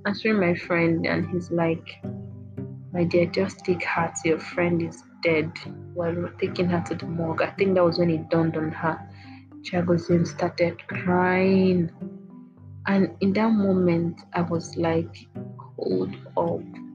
Answering 0.07 0.40
my 0.40 0.54
friend, 0.54 1.07
and 1.07 1.28
he's 1.28 1.50
like, 1.50 2.00
my 2.92 3.04
dear, 3.04 3.26
just 3.26 3.64
take 3.64 3.85
heart, 3.85 4.14
your 4.24 4.38
friend 4.38 4.83
is 4.83 5.04
dead 5.22 5.52
while 5.94 6.12
we 6.12 6.22
were 6.22 6.35
taking 6.40 6.66
her 6.66 6.83
to 6.88 6.94
the 6.94 7.07
morgue. 7.07 7.42
I 7.42 7.50
think 7.50 7.74
that 7.74 7.85
was 7.85 7.98
when 7.98 8.11
it 8.11 8.31
dawned 8.31 8.57
on 8.57 8.70
her. 8.70 8.98
Chiagozim 9.62 10.26
started 10.26 10.87
crying. 10.88 11.90
And 12.87 13.14
in 13.20 13.33
that 13.35 13.50
moment, 13.50 14.20
I 14.33 14.42
was 14.42 14.76
like, 14.76 15.28
hold 15.76 16.14
up. 16.37 16.88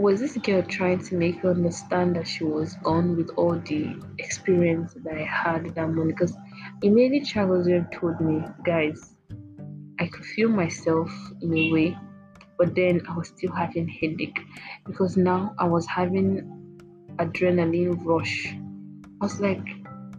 Was 0.00 0.18
this 0.18 0.34
girl 0.38 0.62
trying 0.62 1.00
to 1.08 1.14
make 1.14 1.40
her 1.40 1.50
understand 1.50 2.16
that 2.16 2.26
she 2.26 2.42
was 2.42 2.72
gone 2.82 3.18
with 3.18 3.28
all 3.36 3.58
the 3.58 4.02
experience 4.16 4.94
that 5.04 5.12
I 5.12 5.24
had 5.24 5.74
that 5.74 5.88
morning? 5.90 6.14
Because 6.14 6.34
immediately 6.80 7.20
Chiagozim 7.20 7.92
told 7.92 8.18
me, 8.18 8.42
guys, 8.64 9.14
I 9.98 10.06
could 10.06 10.24
feel 10.24 10.48
myself 10.48 11.12
in 11.42 11.54
a 11.54 11.70
way, 11.70 11.98
but 12.56 12.74
then 12.74 13.02
I 13.10 13.14
was 13.14 13.28
still 13.28 13.52
having 13.52 13.88
headache 13.88 14.40
because 14.86 15.18
now 15.18 15.54
I 15.58 15.66
was 15.66 15.84
having 15.86 16.80
adrenaline 17.16 18.02
rush. 18.02 18.54
I 19.20 19.24
was 19.24 19.38
like, 19.38 19.68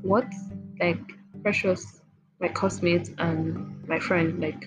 what? 0.03 0.31
Like, 0.79 1.01
Precious, 1.41 2.01
my 2.39 2.49
classmate, 2.49 3.15
and 3.17 3.83
my 3.87 3.97
friend, 3.97 4.39
like, 4.39 4.63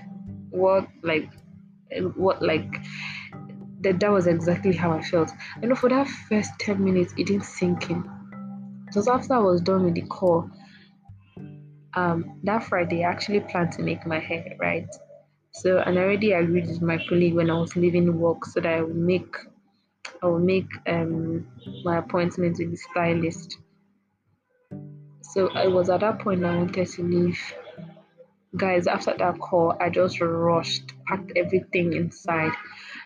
what? 0.51 0.89
Like, 1.05 1.31
what? 2.17 2.43
Like, 2.43 2.85
that, 3.85 4.01
that 4.01 4.11
was 4.11 4.27
exactly 4.27 4.75
how 4.75 4.93
I 4.93 5.03
felt. 5.03 5.31
I 5.63 5.67
know 5.67 5.75
for 5.75 5.89
that 5.89 6.09
first 6.09 6.51
10 6.59 6.83
minutes, 6.83 7.15
it 7.17 7.27
didn't 7.27 7.45
sink 7.45 7.91
in. 7.91 8.05
Was 8.95 9.09
after 9.09 9.35
I 9.35 9.39
was 9.39 9.61
done 9.61 9.85
with 9.85 9.95
the 9.95 10.03
call. 10.03 10.49
Um, 11.95 12.41
that 12.45 12.65
Friday, 12.65 13.05
I 13.05 13.11
actually 13.11 13.41
planned 13.41 13.73
to 13.73 13.83
make 13.83 14.07
my 14.07 14.19
hair, 14.21 14.57
right? 14.61 14.87
So, 15.53 15.79
and 15.79 15.99
I 15.99 16.03
already 16.03 16.33
agreed 16.33 16.67
with 16.67 16.83
my 16.83 16.99
colleague 17.09 17.35
when 17.35 17.51
I 17.51 17.59
was 17.59 17.75
leaving 17.77 18.19
work 18.19 18.45
so 18.45 18.61
that 18.61 18.73
I 18.73 18.83
would 18.83 18.97
make 18.97 19.37
I 20.23 20.27
will 20.27 20.39
make 20.39 20.69
um, 20.87 21.47
my 21.85 21.99
appointment 21.99 22.59
with 22.59 22.71
the 22.71 22.77
stylist. 22.77 23.59
So 25.23 25.49
I 25.51 25.67
was 25.67 25.91
at 25.91 26.01
that 26.01 26.19
point 26.21 26.45
I 26.45 26.57
wanted 26.57 26.87
to 26.87 27.03
leave. 27.03 27.41
Guys, 28.57 28.87
after 28.87 29.15
that 29.19 29.39
call, 29.41 29.77
I 29.81 29.91
just 29.91 30.21
rushed, 30.21 30.93
packed 31.07 31.33
everything 31.37 31.93
inside. 31.93 32.53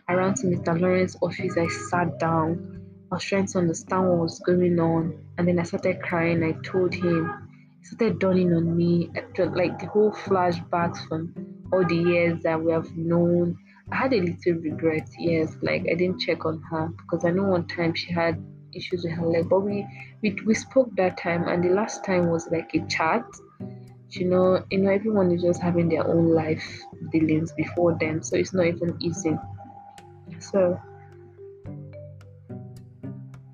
I 0.09 0.15
ran 0.15 0.35
to 0.35 0.47
Mr. 0.47 0.79
Lawrence's 0.79 1.17
office. 1.23 1.57
I 1.57 1.69
sat 1.69 2.19
down. 2.19 2.83
I 3.11 3.15
was 3.15 3.25
trying 3.25 3.47
to 3.47 3.59
understand 3.59 4.09
what 4.09 4.19
was 4.19 4.41
going 4.41 4.79
on. 4.79 5.19
And 5.39 5.49
then 5.49 5.59
I 5.59 5.63
started 5.63 6.03
crying. 6.03 6.43
I 6.45 6.53
told 6.63 6.95
him. 6.95 7.49
It 7.81 7.87
started 7.87 8.19
dawning 8.19 8.53
on 8.53 8.77
me. 8.77 9.11
Like 9.39 9.79
the 9.79 9.87
whole 9.87 10.13
flashbacks 10.13 11.09
from 11.09 11.33
all 11.73 11.85
the 11.87 11.97
years 11.97 12.43
that 12.43 12.63
we 12.63 12.73
have 12.73 12.95
known 12.97 13.57
I 13.91 13.97
had 13.97 14.13
a 14.13 14.21
little 14.21 14.55
regret, 14.55 15.09
yes, 15.19 15.57
like 15.63 15.87
I 15.91 15.95
didn't 15.95 16.21
check 16.21 16.45
on 16.45 16.61
her 16.71 16.89
because 16.89 17.25
I 17.25 17.31
know 17.31 17.45
one 17.45 17.67
time 17.69 17.95
she 17.95 18.13
had 18.13 18.43
issues 18.75 19.03
with 19.03 19.15
her 19.15 19.27
leg, 19.27 19.49
but 19.49 19.61
we, 19.61 19.87
we 20.23 20.37
we 20.45 20.55
spoke 20.55 20.95
that 20.97 21.17
time, 21.17 21.49
and 21.49 21.65
the 21.65 21.71
last 21.71 22.05
time 22.05 22.29
was 22.29 22.49
like 22.51 22.71
a 22.75 22.87
chat. 22.87 23.25
You 24.11 24.25
know, 24.25 24.65
you 24.71 24.79
know, 24.79 24.91
everyone 24.91 25.31
is 25.33 25.43
just 25.43 25.61
having 25.61 25.89
their 25.89 26.07
own 26.07 26.33
life 26.35 26.83
dealings 27.13 27.53
before 27.53 27.97
them, 27.99 28.23
so 28.23 28.37
it's 28.37 28.55
not 28.55 28.67
even 28.67 28.97
easy. 29.01 29.37
So 30.39 30.81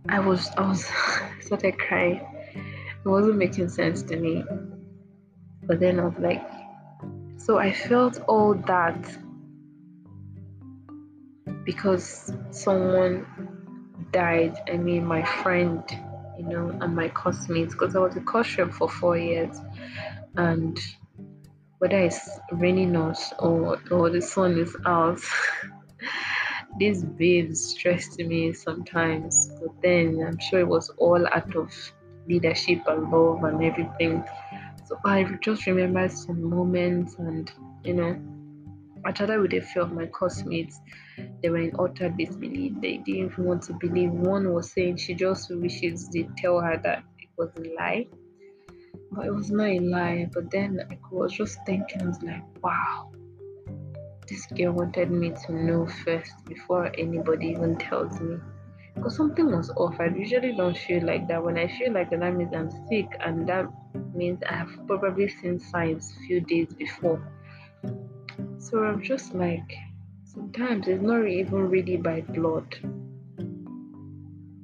I 0.08 0.20
was 0.20 0.50
I 0.56 0.68
was 0.68 0.88
started 1.40 1.78
crying. 1.78 2.20
It 3.04 3.08
wasn't 3.08 3.36
making 3.36 3.68
sense 3.68 4.02
to 4.04 4.16
me. 4.16 4.44
But 5.64 5.80
then 5.80 5.98
I 5.98 6.04
was 6.04 6.18
like, 6.18 6.42
so 7.36 7.58
I 7.58 7.72
felt 7.72 8.20
all 8.28 8.54
that 8.54 9.18
because 11.64 12.32
someone 12.50 13.26
died. 14.12 14.56
I 14.68 14.76
mean, 14.76 15.04
my 15.04 15.22
friend, 15.24 15.82
you 16.38 16.44
know, 16.44 16.70
and 16.80 16.94
my 16.94 17.08
classmates, 17.08 17.74
because 17.74 17.96
I 17.96 17.98
was 17.98 18.16
a 18.16 18.20
rep 18.20 18.72
for 18.72 18.88
four 18.88 19.18
years, 19.18 19.60
and 20.36 20.78
whether 21.78 21.98
it's 21.98 22.28
raining 22.52 22.96
or 22.96 23.78
or 23.90 24.10
the 24.10 24.20
sun 24.20 24.58
is 24.58 24.76
out, 24.86 25.20
these 26.78 27.04
babes 27.04 27.62
stressed 27.62 28.18
me 28.18 28.52
sometimes. 28.52 29.50
But 29.60 29.82
then 29.82 30.24
I'm 30.26 30.38
sure 30.38 30.60
it 30.60 30.68
was 30.68 30.90
all 30.98 31.26
out 31.26 31.54
of 31.56 31.72
leadership 32.28 32.82
and 32.86 33.10
love 33.10 33.44
and 33.44 33.62
everything. 33.62 34.24
So 34.86 34.98
I 35.04 35.24
just 35.42 35.66
remember 35.66 36.08
some 36.08 36.42
moments 36.42 37.16
and 37.18 37.50
you 37.84 37.94
know 37.94 38.16
I 39.04 39.12
chatted 39.12 39.40
with 39.40 39.52
a 39.52 39.60
few 39.60 39.82
of 39.82 39.92
my 39.92 40.06
classmates. 40.06 40.80
They 41.42 41.50
were 41.50 41.58
in 41.58 41.76
utter 41.78 42.08
disbelief. 42.08 42.80
They 42.80 42.96
didn't 42.98 43.38
want 43.38 43.62
to 43.64 43.74
believe. 43.74 44.10
One 44.10 44.52
was 44.54 44.72
saying 44.72 44.96
she 44.96 45.14
just 45.14 45.54
wishes 45.54 46.08
they 46.08 46.26
tell 46.38 46.60
her 46.60 46.78
that 46.82 47.04
it 47.18 47.28
was 47.36 47.50
a 47.58 47.74
lie. 47.74 48.06
But 49.14 49.26
it 49.26 49.34
was 49.34 49.50
not 49.50 49.68
a 49.68 49.78
lie. 49.78 50.28
But 50.32 50.50
then 50.50 50.80
I 50.90 50.98
was 51.10 51.32
just 51.32 51.58
thinking, 51.64 52.02
I 52.02 52.06
was 52.06 52.22
like, 52.22 52.42
wow, 52.62 53.12
this 54.28 54.46
girl 54.46 54.72
wanted 54.72 55.10
me 55.10 55.32
to 55.46 55.52
know 55.52 55.86
first 55.86 56.32
before 56.46 56.90
anybody 56.98 57.48
even 57.48 57.76
tells 57.76 58.20
me. 58.20 58.38
Because 58.94 59.16
something 59.16 59.50
was 59.50 59.70
off. 59.70 60.00
I 60.00 60.06
usually 60.06 60.56
don't 60.56 60.76
feel 60.76 61.04
like 61.04 61.28
that. 61.28 61.42
When 61.44 61.58
I 61.58 61.68
feel 61.68 61.92
like 61.92 62.10
that, 62.10 62.20
that 62.20 62.34
means 62.34 62.52
I'm 62.54 62.70
sick, 62.88 63.06
and 63.20 63.46
that 63.48 63.66
means 64.14 64.40
I 64.48 64.54
have 64.54 64.70
probably 64.86 65.28
seen 65.28 65.60
signs 65.60 66.14
few 66.26 66.40
days 66.40 66.72
before. 66.74 67.20
So 68.58 68.82
I'm 68.82 69.02
just 69.02 69.34
like, 69.34 69.76
sometimes 70.24 70.88
it's 70.88 71.02
not 71.02 71.26
even 71.26 71.68
really 71.70 71.96
by 71.96 72.20
blood. 72.22 72.66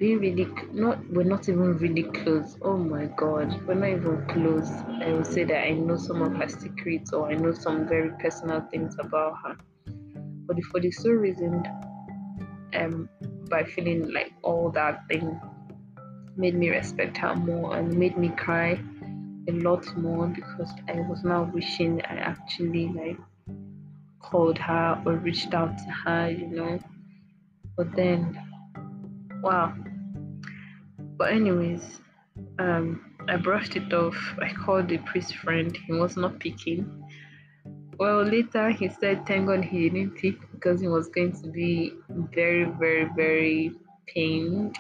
Being 0.01 0.21
really 0.21 0.49
not, 0.73 0.99
we're 1.11 1.25
not 1.25 1.47
even 1.51 1.77
really 1.77 2.05
close. 2.05 2.57
Oh 2.63 2.79
my 2.79 3.05
God, 3.05 3.61
we're 3.67 3.75
not 3.75 3.91
even 3.91 4.27
close. 4.29 4.71
I 5.05 5.13
would 5.13 5.27
say 5.27 5.45
that 5.45 5.63
I 5.63 5.73
know 5.73 5.99
some 5.99 6.23
of 6.23 6.35
her 6.37 6.49
secrets 6.49 7.13
or 7.13 7.31
I 7.31 7.35
know 7.35 7.53
some 7.53 7.87
very 7.87 8.11
personal 8.19 8.63
things 8.71 8.97
about 8.99 9.35
her. 9.45 9.59
But 10.47 10.57
for 10.71 10.81
the 10.81 10.91
sole 10.91 11.13
reason, 11.13 11.63
um, 12.75 13.11
by 13.51 13.65
feeling 13.65 14.11
like 14.11 14.33
all 14.43 14.71
that 14.71 15.07
thing 15.09 15.39
made 16.35 16.55
me 16.55 16.71
respect 16.71 17.19
her 17.19 17.37
more 17.37 17.77
and 17.77 17.95
made 17.95 18.17
me 18.17 18.31
cry 18.31 18.81
a 19.49 19.53
lot 19.53 19.85
more 19.99 20.29
because 20.29 20.73
I 20.89 21.01
was 21.01 21.25
now 21.25 21.43
wishing 21.53 22.01
I 22.07 22.15
actually 22.15 22.89
like 22.89 23.19
called 24.19 24.57
her 24.57 25.03
or 25.05 25.17
reached 25.17 25.53
out 25.53 25.77
to 25.77 25.91
her, 25.91 26.31
you 26.31 26.47
know. 26.47 26.79
But 27.77 27.95
then, 27.95 28.41
wow. 29.43 29.75
But 31.21 31.35
anyways, 31.35 32.01
um, 32.59 33.13
I 33.29 33.37
brushed 33.37 33.77
it 33.77 33.93
off. 33.93 34.17
I 34.41 34.55
called 34.55 34.89
the 34.89 34.97
priest 34.97 35.37
friend. 35.37 35.77
He 35.87 35.93
was 35.93 36.17
not 36.17 36.39
picking. 36.41 36.91
Well, 37.99 38.23
later 38.23 38.71
he 38.71 38.89
said, 38.89 39.27
thank 39.27 39.47
God 39.47 39.63
he 39.63 39.91
didn't 39.91 40.17
pick 40.17 40.37
because 40.51 40.81
he 40.81 40.89
was 40.89 41.09
going 41.09 41.33
to 41.43 41.49
be 41.49 41.93
very, 42.09 42.65
very, 42.65 43.05
very 43.15 43.73
pained. 44.07 44.79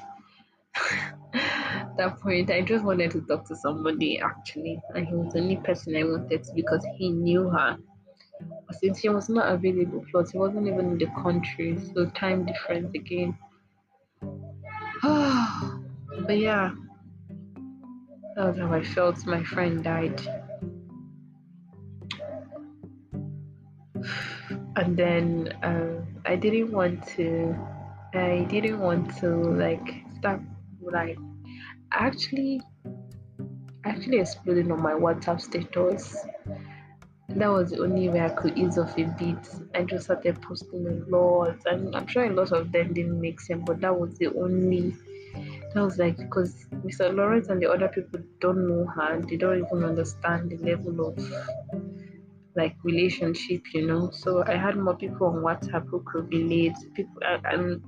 that 1.34 2.18
point, 2.22 2.50
I 2.50 2.62
just 2.62 2.86
wanted 2.86 3.10
to 3.10 3.20
talk 3.20 3.46
to 3.48 3.54
somebody 3.54 4.18
actually, 4.18 4.80
and 4.94 5.06
he 5.06 5.14
was 5.14 5.34
the 5.34 5.40
only 5.40 5.56
person 5.56 5.94
I 5.94 6.04
wanted 6.04 6.42
to 6.42 6.54
because 6.54 6.86
he 6.96 7.10
knew 7.10 7.50
her. 7.50 7.76
But 8.66 8.76
since 8.76 9.00
he 9.00 9.10
was 9.10 9.28
not 9.28 9.52
available, 9.52 10.06
plus 10.10 10.30
he 10.30 10.38
wasn't 10.38 10.68
even 10.68 10.92
in 10.92 10.96
the 10.96 11.12
country, 11.22 11.78
so 11.92 12.06
time 12.06 12.46
difference 12.46 12.94
again. 12.94 13.36
but 16.26 16.38
yeah, 16.38 16.70
that 18.36 18.46
was 18.46 18.58
how 18.58 18.72
I 18.72 18.82
felt. 18.82 19.26
My 19.26 19.42
friend 19.44 19.82
died. 19.84 20.20
and 24.76 24.96
then 24.96 25.48
uh, 25.62 26.02
I 26.24 26.36
didn't 26.36 26.72
want 26.72 27.06
to 27.16 27.54
I 28.14 28.46
didn't 28.48 28.80
want 28.80 29.16
to 29.18 29.28
like 29.28 30.04
stop, 30.18 30.40
like 30.80 31.18
actually 31.92 32.60
actually 33.84 34.18
exploding 34.18 34.72
on 34.72 34.82
my 34.82 34.92
WhatsApp 34.92 35.40
status. 35.40 36.16
That 37.28 37.48
was 37.48 37.70
the 37.70 37.80
only 37.82 38.08
way 38.08 38.20
I 38.22 38.30
could 38.30 38.58
ease 38.58 38.76
off 38.76 38.98
a 38.98 39.04
bit. 39.04 39.38
I 39.74 39.84
just 39.84 40.04
started 40.04 40.42
posting 40.42 40.86
a 40.88 41.16
lot, 41.16 41.58
and 41.66 41.94
I'm 41.94 42.08
sure 42.08 42.24
a 42.24 42.30
lot 42.30 42.50
of 42.50 42.72
them 42.72 42.92
didn't 42.92 43.20
make 43.20 43.40
sense, 43.40 43.62
but 43.64 43.80
that 43.80 43.98
was 43.98 44.18
the 44.18 44.34
only. 44.34 44.96
That 45.74 45.84
was 45.84 45.98
like 45.98 46.16
because 46.16 46.66
Mr. 46.84 47.14
Lawrence 47.14 47.48
and 47.48 47.62
the 47.62 47.70
other 47.70 47.88
people 47.88 48.20
don't 48.40 48.66
know 48.68 48.86
her, 48.86 49.20
they 49.28 49.36
don't 49.36 49.64
even 49.64 49.84
understand 49.84 50.50
the 50.50 50.56
level 50.56 51.08
of 51.08 51.18
like 52.56 52.76
relationship, 52.82 53.62
you 53.72 53.86
know. 53.86 54.10
So 54.10 54.44
I 54.46 54.56
had 54.56 54.76
more 54.76 54.96
people 54.96 55.28
on 55.28 55.36
WhatsApp 55.36 55.86
who 55.88 56.02
could 56.04 56.32
relate. 56.32 56.74
People 56.94 57.22
and 57.22 57.82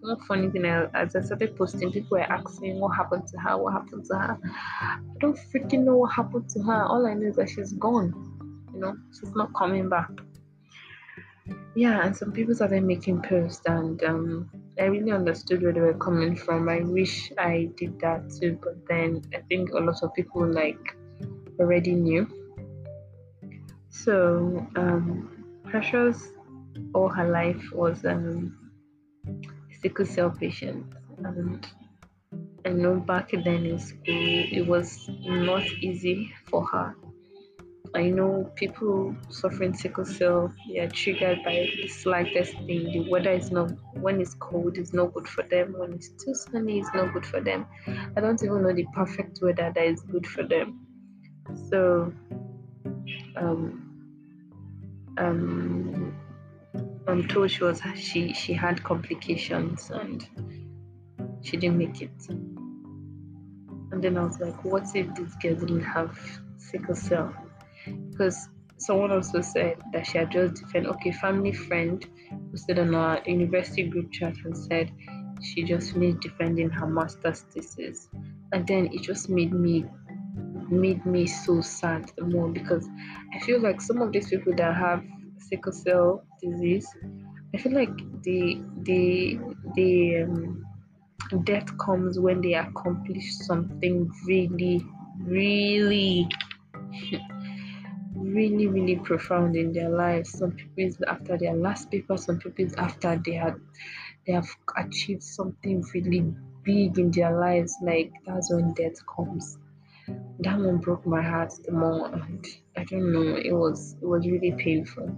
one 0.00 0.20
funny 0.26 0.48
thing, 0.50 0.64
as 0.64 1.16
I 1.16 1.20
started 1.20 1.56
posting, 1.56 1.92
people 1.92 2.18
were 2.18 2.32
asking 2.32 2.78
what 2.80 2.96
happened 2.96 3.26
to 3.28 3.38
her, 3.38 3.56
what 3.56 3.72
happened 3.72 4.04
to 4.06 4.18
her. 4.18 4.38
I 4.80 4.98
don't 5.20 5.38
freaking 5.52 5.84
know 5.84 5.96
what 5.96 6.12
happened 6.12 6.48
to 6.50 6.62
her. 6.62 6.84
All 6.84 7.06
I 7.06 7.14
know 7.14 7.28
is 7.28 7.36
that 7.36 7.50
she's 7.50 7.72
gone. 7.72 8.12
You 8.72 8.80
know, 8.80 8.96
she's 9.12 9.34
not 9.34 9.52
coming 9.54 9.88
back. 9.88 10.10
Yeah, 11.74 12.04
and 12.04 12.16
some 12.16 12.32
people 12.32 12.54
started 12.54 12.84
making 12.84 13.22
posts, 13.22 13.62
and 13.66 14.02
um, 14.04 14.50
I 14.80 14.84
really 14.84 15.12
understood 15.12 15.62
where 15.62 15.72
they 15.72 15.80
were 15.80 15.94
coming 15.94 16.36
from. 16.36 16.68
I 16.68 16.80
wish 16.80 17.32
I 17.36 17.70
did 17.76 17.98
that 18.00 18.30
too, 18.30 18.58
but 18.62 18.86
then 18.88 19.22
I 19.34 19.40
think 19.48 19.70
a 19.70 19.80
lot 19.80 20.02
of 20.02 20.14
people 20.14 20.46
like 20.46 20.96
already 21.58 21.94
knew 21.94 22.28
so, 23.90 24.66
um, 24.76 25.28
Precious 25.64 26.28
all 26.94 27.08
her 27.08 27.28
life 27.28 27.62
was 27.72 28.04
um, 28.04 28.56
a 29.26 29.74
sickle 29.82 30.06
cell 30.06 30.30
patient, 30.30 30.86
and 31.24 31.66
I 32.64 32.70
know 32.70 33.00
back 33.00 33.32
then 33.32 33.66
in 33.66 33.78
school 33.78 34.00
it 34.06 34.66
was 34.66 35.10
not 35.26 35.66
easy 35.82 36.32
for 36.48 36.64
her. 36.66 36.94
I 37.94 38.10
know 38.10 38.50
people 38.54 39.16
suffering 39.30 39.74
sickle 39.74 40.04
cell, 40.04 40.52
they 40.68 40.80
are 40.80 40.88
triggered 40.88 41.38
by 41.44 41.70
the 41.80 41.88
slightest 41.88 42.52
thing. 42.52 42.84
The 42.92 43.10
weather 43.10 43.32
is 43.32 43.50
not, 43.50 43.72
when 43.94 44.20
it's 44.20 44.34
cold, 44.34 44.76
it's 44.78 44.92
not 44.92 45.14
good 45.14 45.28
for 45.28 45.42
them. 45.42 45.74
When 45.76 45.94
it's 45.94 46.08
too 46.22 46.34
sunny, 46.34 46.80
it's 46.80 46.92
not 46.94 47.12
good 47.12 47.26
for 47.26 47.40
them. 47.40 47.66
I 48.16 48.20
don't 48.20 48.42
even 48.42 48.62
know 48.62 48.72
the 48.72 48.86
perfect 48.94 49.40
weather 49.42 49.72
that 49.74 49.84
is 49.84 50.02
good 50.02 50.26
for 50.26 50.42
them. 50.42 50.86
So, 51.70 52.12
um, 53.36 53.84
um, 55.16 56.14
I'm 57.06 57.26
told 57.26 57.50
she 57.50 57.64
was 57.64 57.80
she 57.96 58.34
she 58.34 58.52
had 58.52 58.84
complications 58.84 59.90
and 59.90 60.28
she 61.42 61.56
didn't 61.56 61.78
make 61.78 62.02
it. 62.02 62.28
And 62.28 64.04
then 64.04 64.18
I 64.18 64.24
was 64.24 64.38
like, 64.38 64.62
what 64.64 64.84
if 64.94 65.14
this 65.14 65.34
girl 65.36 65.54
didn't 65.54 65.84
have 65.84 66.18
sickle 66.58 66.94
cell? 66.94 67.34
Because 67.86 68.48
someone 68.78 69.10
also 69.10 69.40
said 69.40 69.76
that 69.92 70.06
she 70.06 70.18
had 70.18 70.30
just 70.30 70.62
defended. 70.62 70.92
Okay, 70.92 71.12
family 71.12 71.52
friend 71.52 72.04
posted 72.50 72.78
on 72.78 72.94
our 72.94 73.20
university 73.26 73.84
group 73.84 74.10
chat 74.12 74.34
and 74.44 74.56
said 74.56 74.92
she 75.42 75.62
just 75.62 75.92
finished 75.92 76.20
defending 76.20 76.70
her 76.70 76.86
master's 76.86 77.40
thesis, 77.52 78.08
and 78.52 78.66
then 78.66 78.88
it 78.92 79.02
just 79.02 79.28
made 79.28 79.52
me 79.52 79.84
made 80.70 81.04
me 81.06 81.26
so 81.26 81.60
sad 81.60 82.10
the 82.16 82.24
more 82.24 82.48
because 82.48 82.86
I 83.34 83.38
feel 83.40 83.60
like 83.60 83.80
some 83.80 84.02
of 84.02 84.12
these 84.12 84.28
people 84.28 84.54
that 84.56 84.74
have 84.76 85.02
sickle 85.38 85.72
cell 85.72 86.24
disease, 86.42 86.86
I 87.54 87.58
feel 87.58 87.74
like 87.74 87.96
the 88.22 88.60
the 88.82 89.38
the 89.74 90.22
um, 90.24 90.64
death 91.44 91.76
comes 91.78 92.18
when 92.18 92.40
they 92.40 92.54
accomplish 92.54 93.36
something 93.38 94.10
really, 94.26 94.84
really, 95.20 96.28
really, 98.34 98.66
really 98.66 98.96
profound 98.96 99.56
in 99.56 99.72
their 99.72 99.90
lives. 99.90 100.30
Some 100.30 100.52
people 100.52 100.84
is 100.84 100.98
after 101.06 101.36
their 101.38 101.54
last 101.54 101.90
paper, 101.90 102.16
some 102.16 102.38
people 102.38 102.64
is 102.64 102.74
after 102.74 103.20
they 103.24 103.34
had 103.34 103.56
they 104.26 104.32
have 104.32 104.48
achieved 104.76 105.22
something 105.22 105.84
really 105.94 106.20
big 106.62 106.98
in 106.98 107.10
their 107.10 107.38
lives. 107.38 107.76
Like 107.82 108.12
that's 108.26 108.52
when 108.52 108.74
death 108.74 108.98
comes 109.06 109.58
that 110.40 110.58
one 110.58 110.78
broke 110.78 111.04
my 111.06 111.22
heart 111.22 111.52
the 111.64 111.72
more 111.72 112.06
and 112.14 112.46
I 112.76 112.84
don't 112.84 113.12
know, 113.12 113.36
it 113.36 113.52
was 113.52 113.96
it 114.00 114.06
was 114.06 114.26
really 114.26 114.52
painful. 114.52 115.16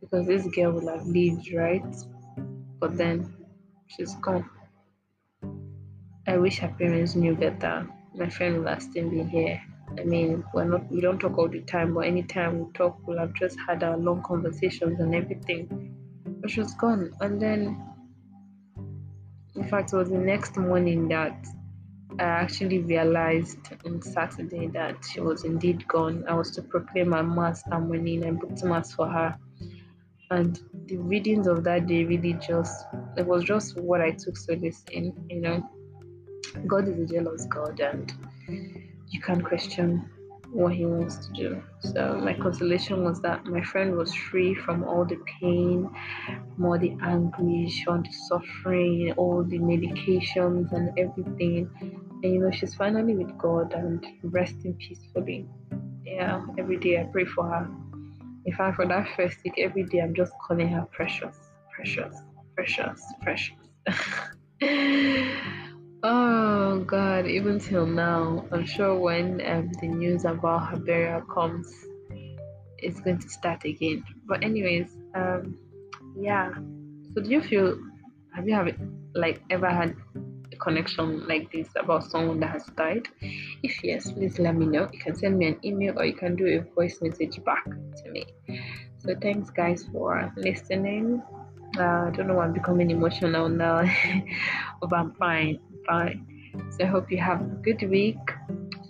Because 0.00 0.26
this 0.26 0.46
girl 0.48 0.72
would 0.72 0.88
have 0.88 1.06
lived, 1.06 1.52
right? 1.52 1.84
But 2.78 2.96
then 2.96 3.34
she's 3.86 4.14
gone. 4.16 4.48
I 6.26 6.36
wish 6.36 6.58
her 6.58 6.74
parents 6.78 7.14
knew 7.14 7.34
better. 7.34 7.88
My 8.14 8.28
friend 8.28 8.58
will 8.58 8.68
have 8.68 8.82
still 8.82 9.08
been 9.10 9.28
here. 9.28 9.60
I 9.98 10.04
mean, 10.04 10.44
we're 10.52 10.64
not 10.64 10.90
we 10.90 11.00
don't 11.00 11.18
talk 11.18 11.38
all 11.38 11.48
the 11.48 11.60
time, 11.62 11.94
but 11.94 12.06
anytime 12.06 12.58
we 12.58 12.72
talk, 12.72 12.98
we'll 13.06 13.18
have 13.18 13.34
just 13.34 13.58
had 13.66 13.82
our 13.82 13.96
long 13.96 14.22
conversations 14.22 15.00
and 15.00 15.14
everything. 15.14 15.94
But 16.40 16.50
she's 16.50 16.74
gone. 16.74 17.12
And 17.20 17.40
then 17.40 17.82
in 19.54 19.64
fact 19.68 19.92
it 19.92 19.96
was 19.96 20.10
the 20.10 20.18
next 20.18 20.56
morning 20.56 21.08
that 21.08 21.46
I 22.18 22.22
actually 22.22 22.78
realized 22.78 23.58
on 23.84 24.00
Saturday 24.02 24.68
that 24.68 25.04
she 25.04 25.20
was 25.20 25.44
indeed 25.44 25.86
gone. 25.88 26.24
I 26.28 26.34
was 26.34 26.50
to 26.52 26.62
proclaim 26.62 27.08
my 27.08 27.22
mass 27.22 27.62
that 27.64 27.80
morning. 27.80 28.24
I 28.24 28.30
booked 28.30 28.62
mass 28.64 28.92
for 28.92 29.08
her. 29.08 29.36
And 30.30 30.60
the 30.86 30.96
readings 30.96 31.46
of 31.46 31.64
that 31.64 31.86
day 31.86 32.04
really 32.04 32.34
just, 32.34 32.86
it 33.16 33.26
was 33.26 33.44
just 33.44 33.76
what 33.78 34.00
I 34.00 34.12
took 34.12 34.36
solace 34.36 34.84
in, 34.92 35.12
you 35.28 35.40
know. 35.40 35.68
God 36.66 36.88
is 36.88 36.98
a 36.98 37.06
jealous 37.12 37.46
God 37.46 37.80
and 37.80 38.12
you 39.14 39.20
can't 39.20 39.44
question 39.44 40.10
what 40.50 40.74
he 40.74 40.84
wants 40.84 41.26
to 41.26 41.32
do. 41.32 41.62
So 41.78 42.20
my 42.22 42.34
consolation 42.34 43.04
was 43.04 43.20
that 43.22 43.44
my 43.46 43.62
friend 43.62 43.96
was 43.96 44.12
free 44.12 44.54
from 44.54 44.82
all 44.84 45.04
the 45.04 45.18
pain, 45.40 45.88
all 46.62 46.78
the 46.78 46.96
anguish, 47.00 47.86
all 47.86 48.02
the 48.02 48.12
suffering, 48.28 49.14
all 49.16 49.44
the 49.44 49.58
medications 49.58 50.72
and 50.72 50.98
everything. 50.98 51.70
And 51.80 52.34
you 52.34 52.40
know, 52.40 52.50
she's 52.50 52.74
finally 52.74 53.14
with 53.14 53.38
God 53.38 53.72
and 53.72 54.04
resting 54.24 54.74
peacefully. 54.74 55.46
Yeah, 56.04 56.44
every 56.58 56.78
day 56.78 57.00
I 57.00 57.04
pray 57.04 57.24
for 57.24 57.44
her. 57.44 57.68
In 58.46 58.52
fact, 58.54 58.76
for 58.76 58.86
that 58.86 59.06
first 59.16 59.38
week, 59.44 59.54
every 59.58 59.84
day 59.84 60.00
I'm 60.00 60.14
just 60.14 60.32
calling 60.44 60.68
her 60.68 60.86
precious, 60.92 61.36
precious, 61.72 62.16
precious, 62.56 63.00
precious. 63.22 63.54
Oh 66.06 66.80
God, 66.80 67.26
even 67.26 67.58
till 67.58 67.86
now, 67.86 68.44
I'm 68.52 68.66
sure 68.66 68.94
when 68.94 69.40
um, 69.46 69.72
the 69.80 69.88
news 69.88 70.26
about 70.26 70.68
her 70.68 70.76
burial 70.76 71.22
comes, 71.22 71.66
it's 72.76 73.00
going 73.00 73.20
to 73.20 73.28
start 73.30 73.64
again. 73.64 74.04
But 74.26 74.44
anyways, 74.44 74.94
um, 75.14 75.56
yeah. 76.14 76.52
So 77.14 77.22
do 77.22 77.30
you 77.30 77.40
feel? 77.40 77.78
Have 78.34 78.46
you 78.46 78.54
have 78.54 78.68
like 79.14 79.40
ever 79.48 79.70
had 79.70 79.96
a 80.52 80.56
connection 80.56 81.26
like 81.26 81.50
this 81.50 81.68
about 81.74 82.04
someone 82.04 82.38
that 82.40 82.50
has 82.50 82.66
died? 82.76 83.08
If 83.62 83.82
yes, 83.82 84.12
please 84.12 84.38
let 84.38 84.56
me 84.56 84.66
know. 84.66 84.90
You 84.92 84.98
can 84.98 85.14
send 85.14 85.38
me 85.38 85.46
an 85.46 85.58
email 85.64 85.98
or 85.98 86.04
you 86.04 86.12
can 86.12 86.36
do 86.36 86.46
a 86.46 86.74
voice 86.74 87.00
message 87.00 87.42
back 87.44 87.64
to 87.64 88.10
me. 88.10 88.26
So 88.98 89.14
thanks 89.22 89.48
guys 89.48 89.88
for 89.90 90.30
listening 90.36 91.22
Uh, 91.78 92.06
I 92.06 92.10
don't 92.14 92.28
know 92.28 92.34
why 92.34 92.44
I'm 92.44 92.52
becoming 92.52 92.90
emotional 92.90 93.48
now, 93.48 93.82
but 94.80 94.92
I'm 94.92 95.12
fine, 95.14 95.58
fine. 95.86 96.26
So 96.70 96.84
I 96.84 96.86
hope 96.86 97.10
you 97.10 97.18
have 97.18 97.40
a 97.40 97.54
good 97.62 97.82
week. 97.88 98.18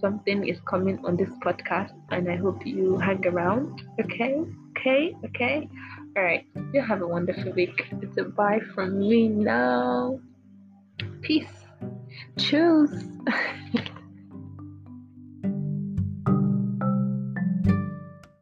Something 0.00 0.46
is 0.46 0.60
coming 0.66 0.98
on 1.04 1.16
this 1.16 1.30
podcast, 1.44 1.92
and 2.10 2.30
I 2.30 2.36
hope 2.36 2.66
you 2.66 2.98
hang 2.98 3.26
around. 3.26 3.82
Okay, 4.00 4.44
okay, 4.76 5.16
okay. 5.24 5.68
All 6.16 6.22
right. 6.22 6.46
You 6.72 6.82
have 6.82 7.02
a 7.02 7.08
wonderful 7.08 7.52
week. 7.52 7.86
It's 8.02 8.18
a 8.18 8.24
bye 8.24 8.60
from 8.74 9.00
me 9.00 9.28
now. 9.28 10.20
Peace. 11.22 11.64
Choose. 12.38 12.92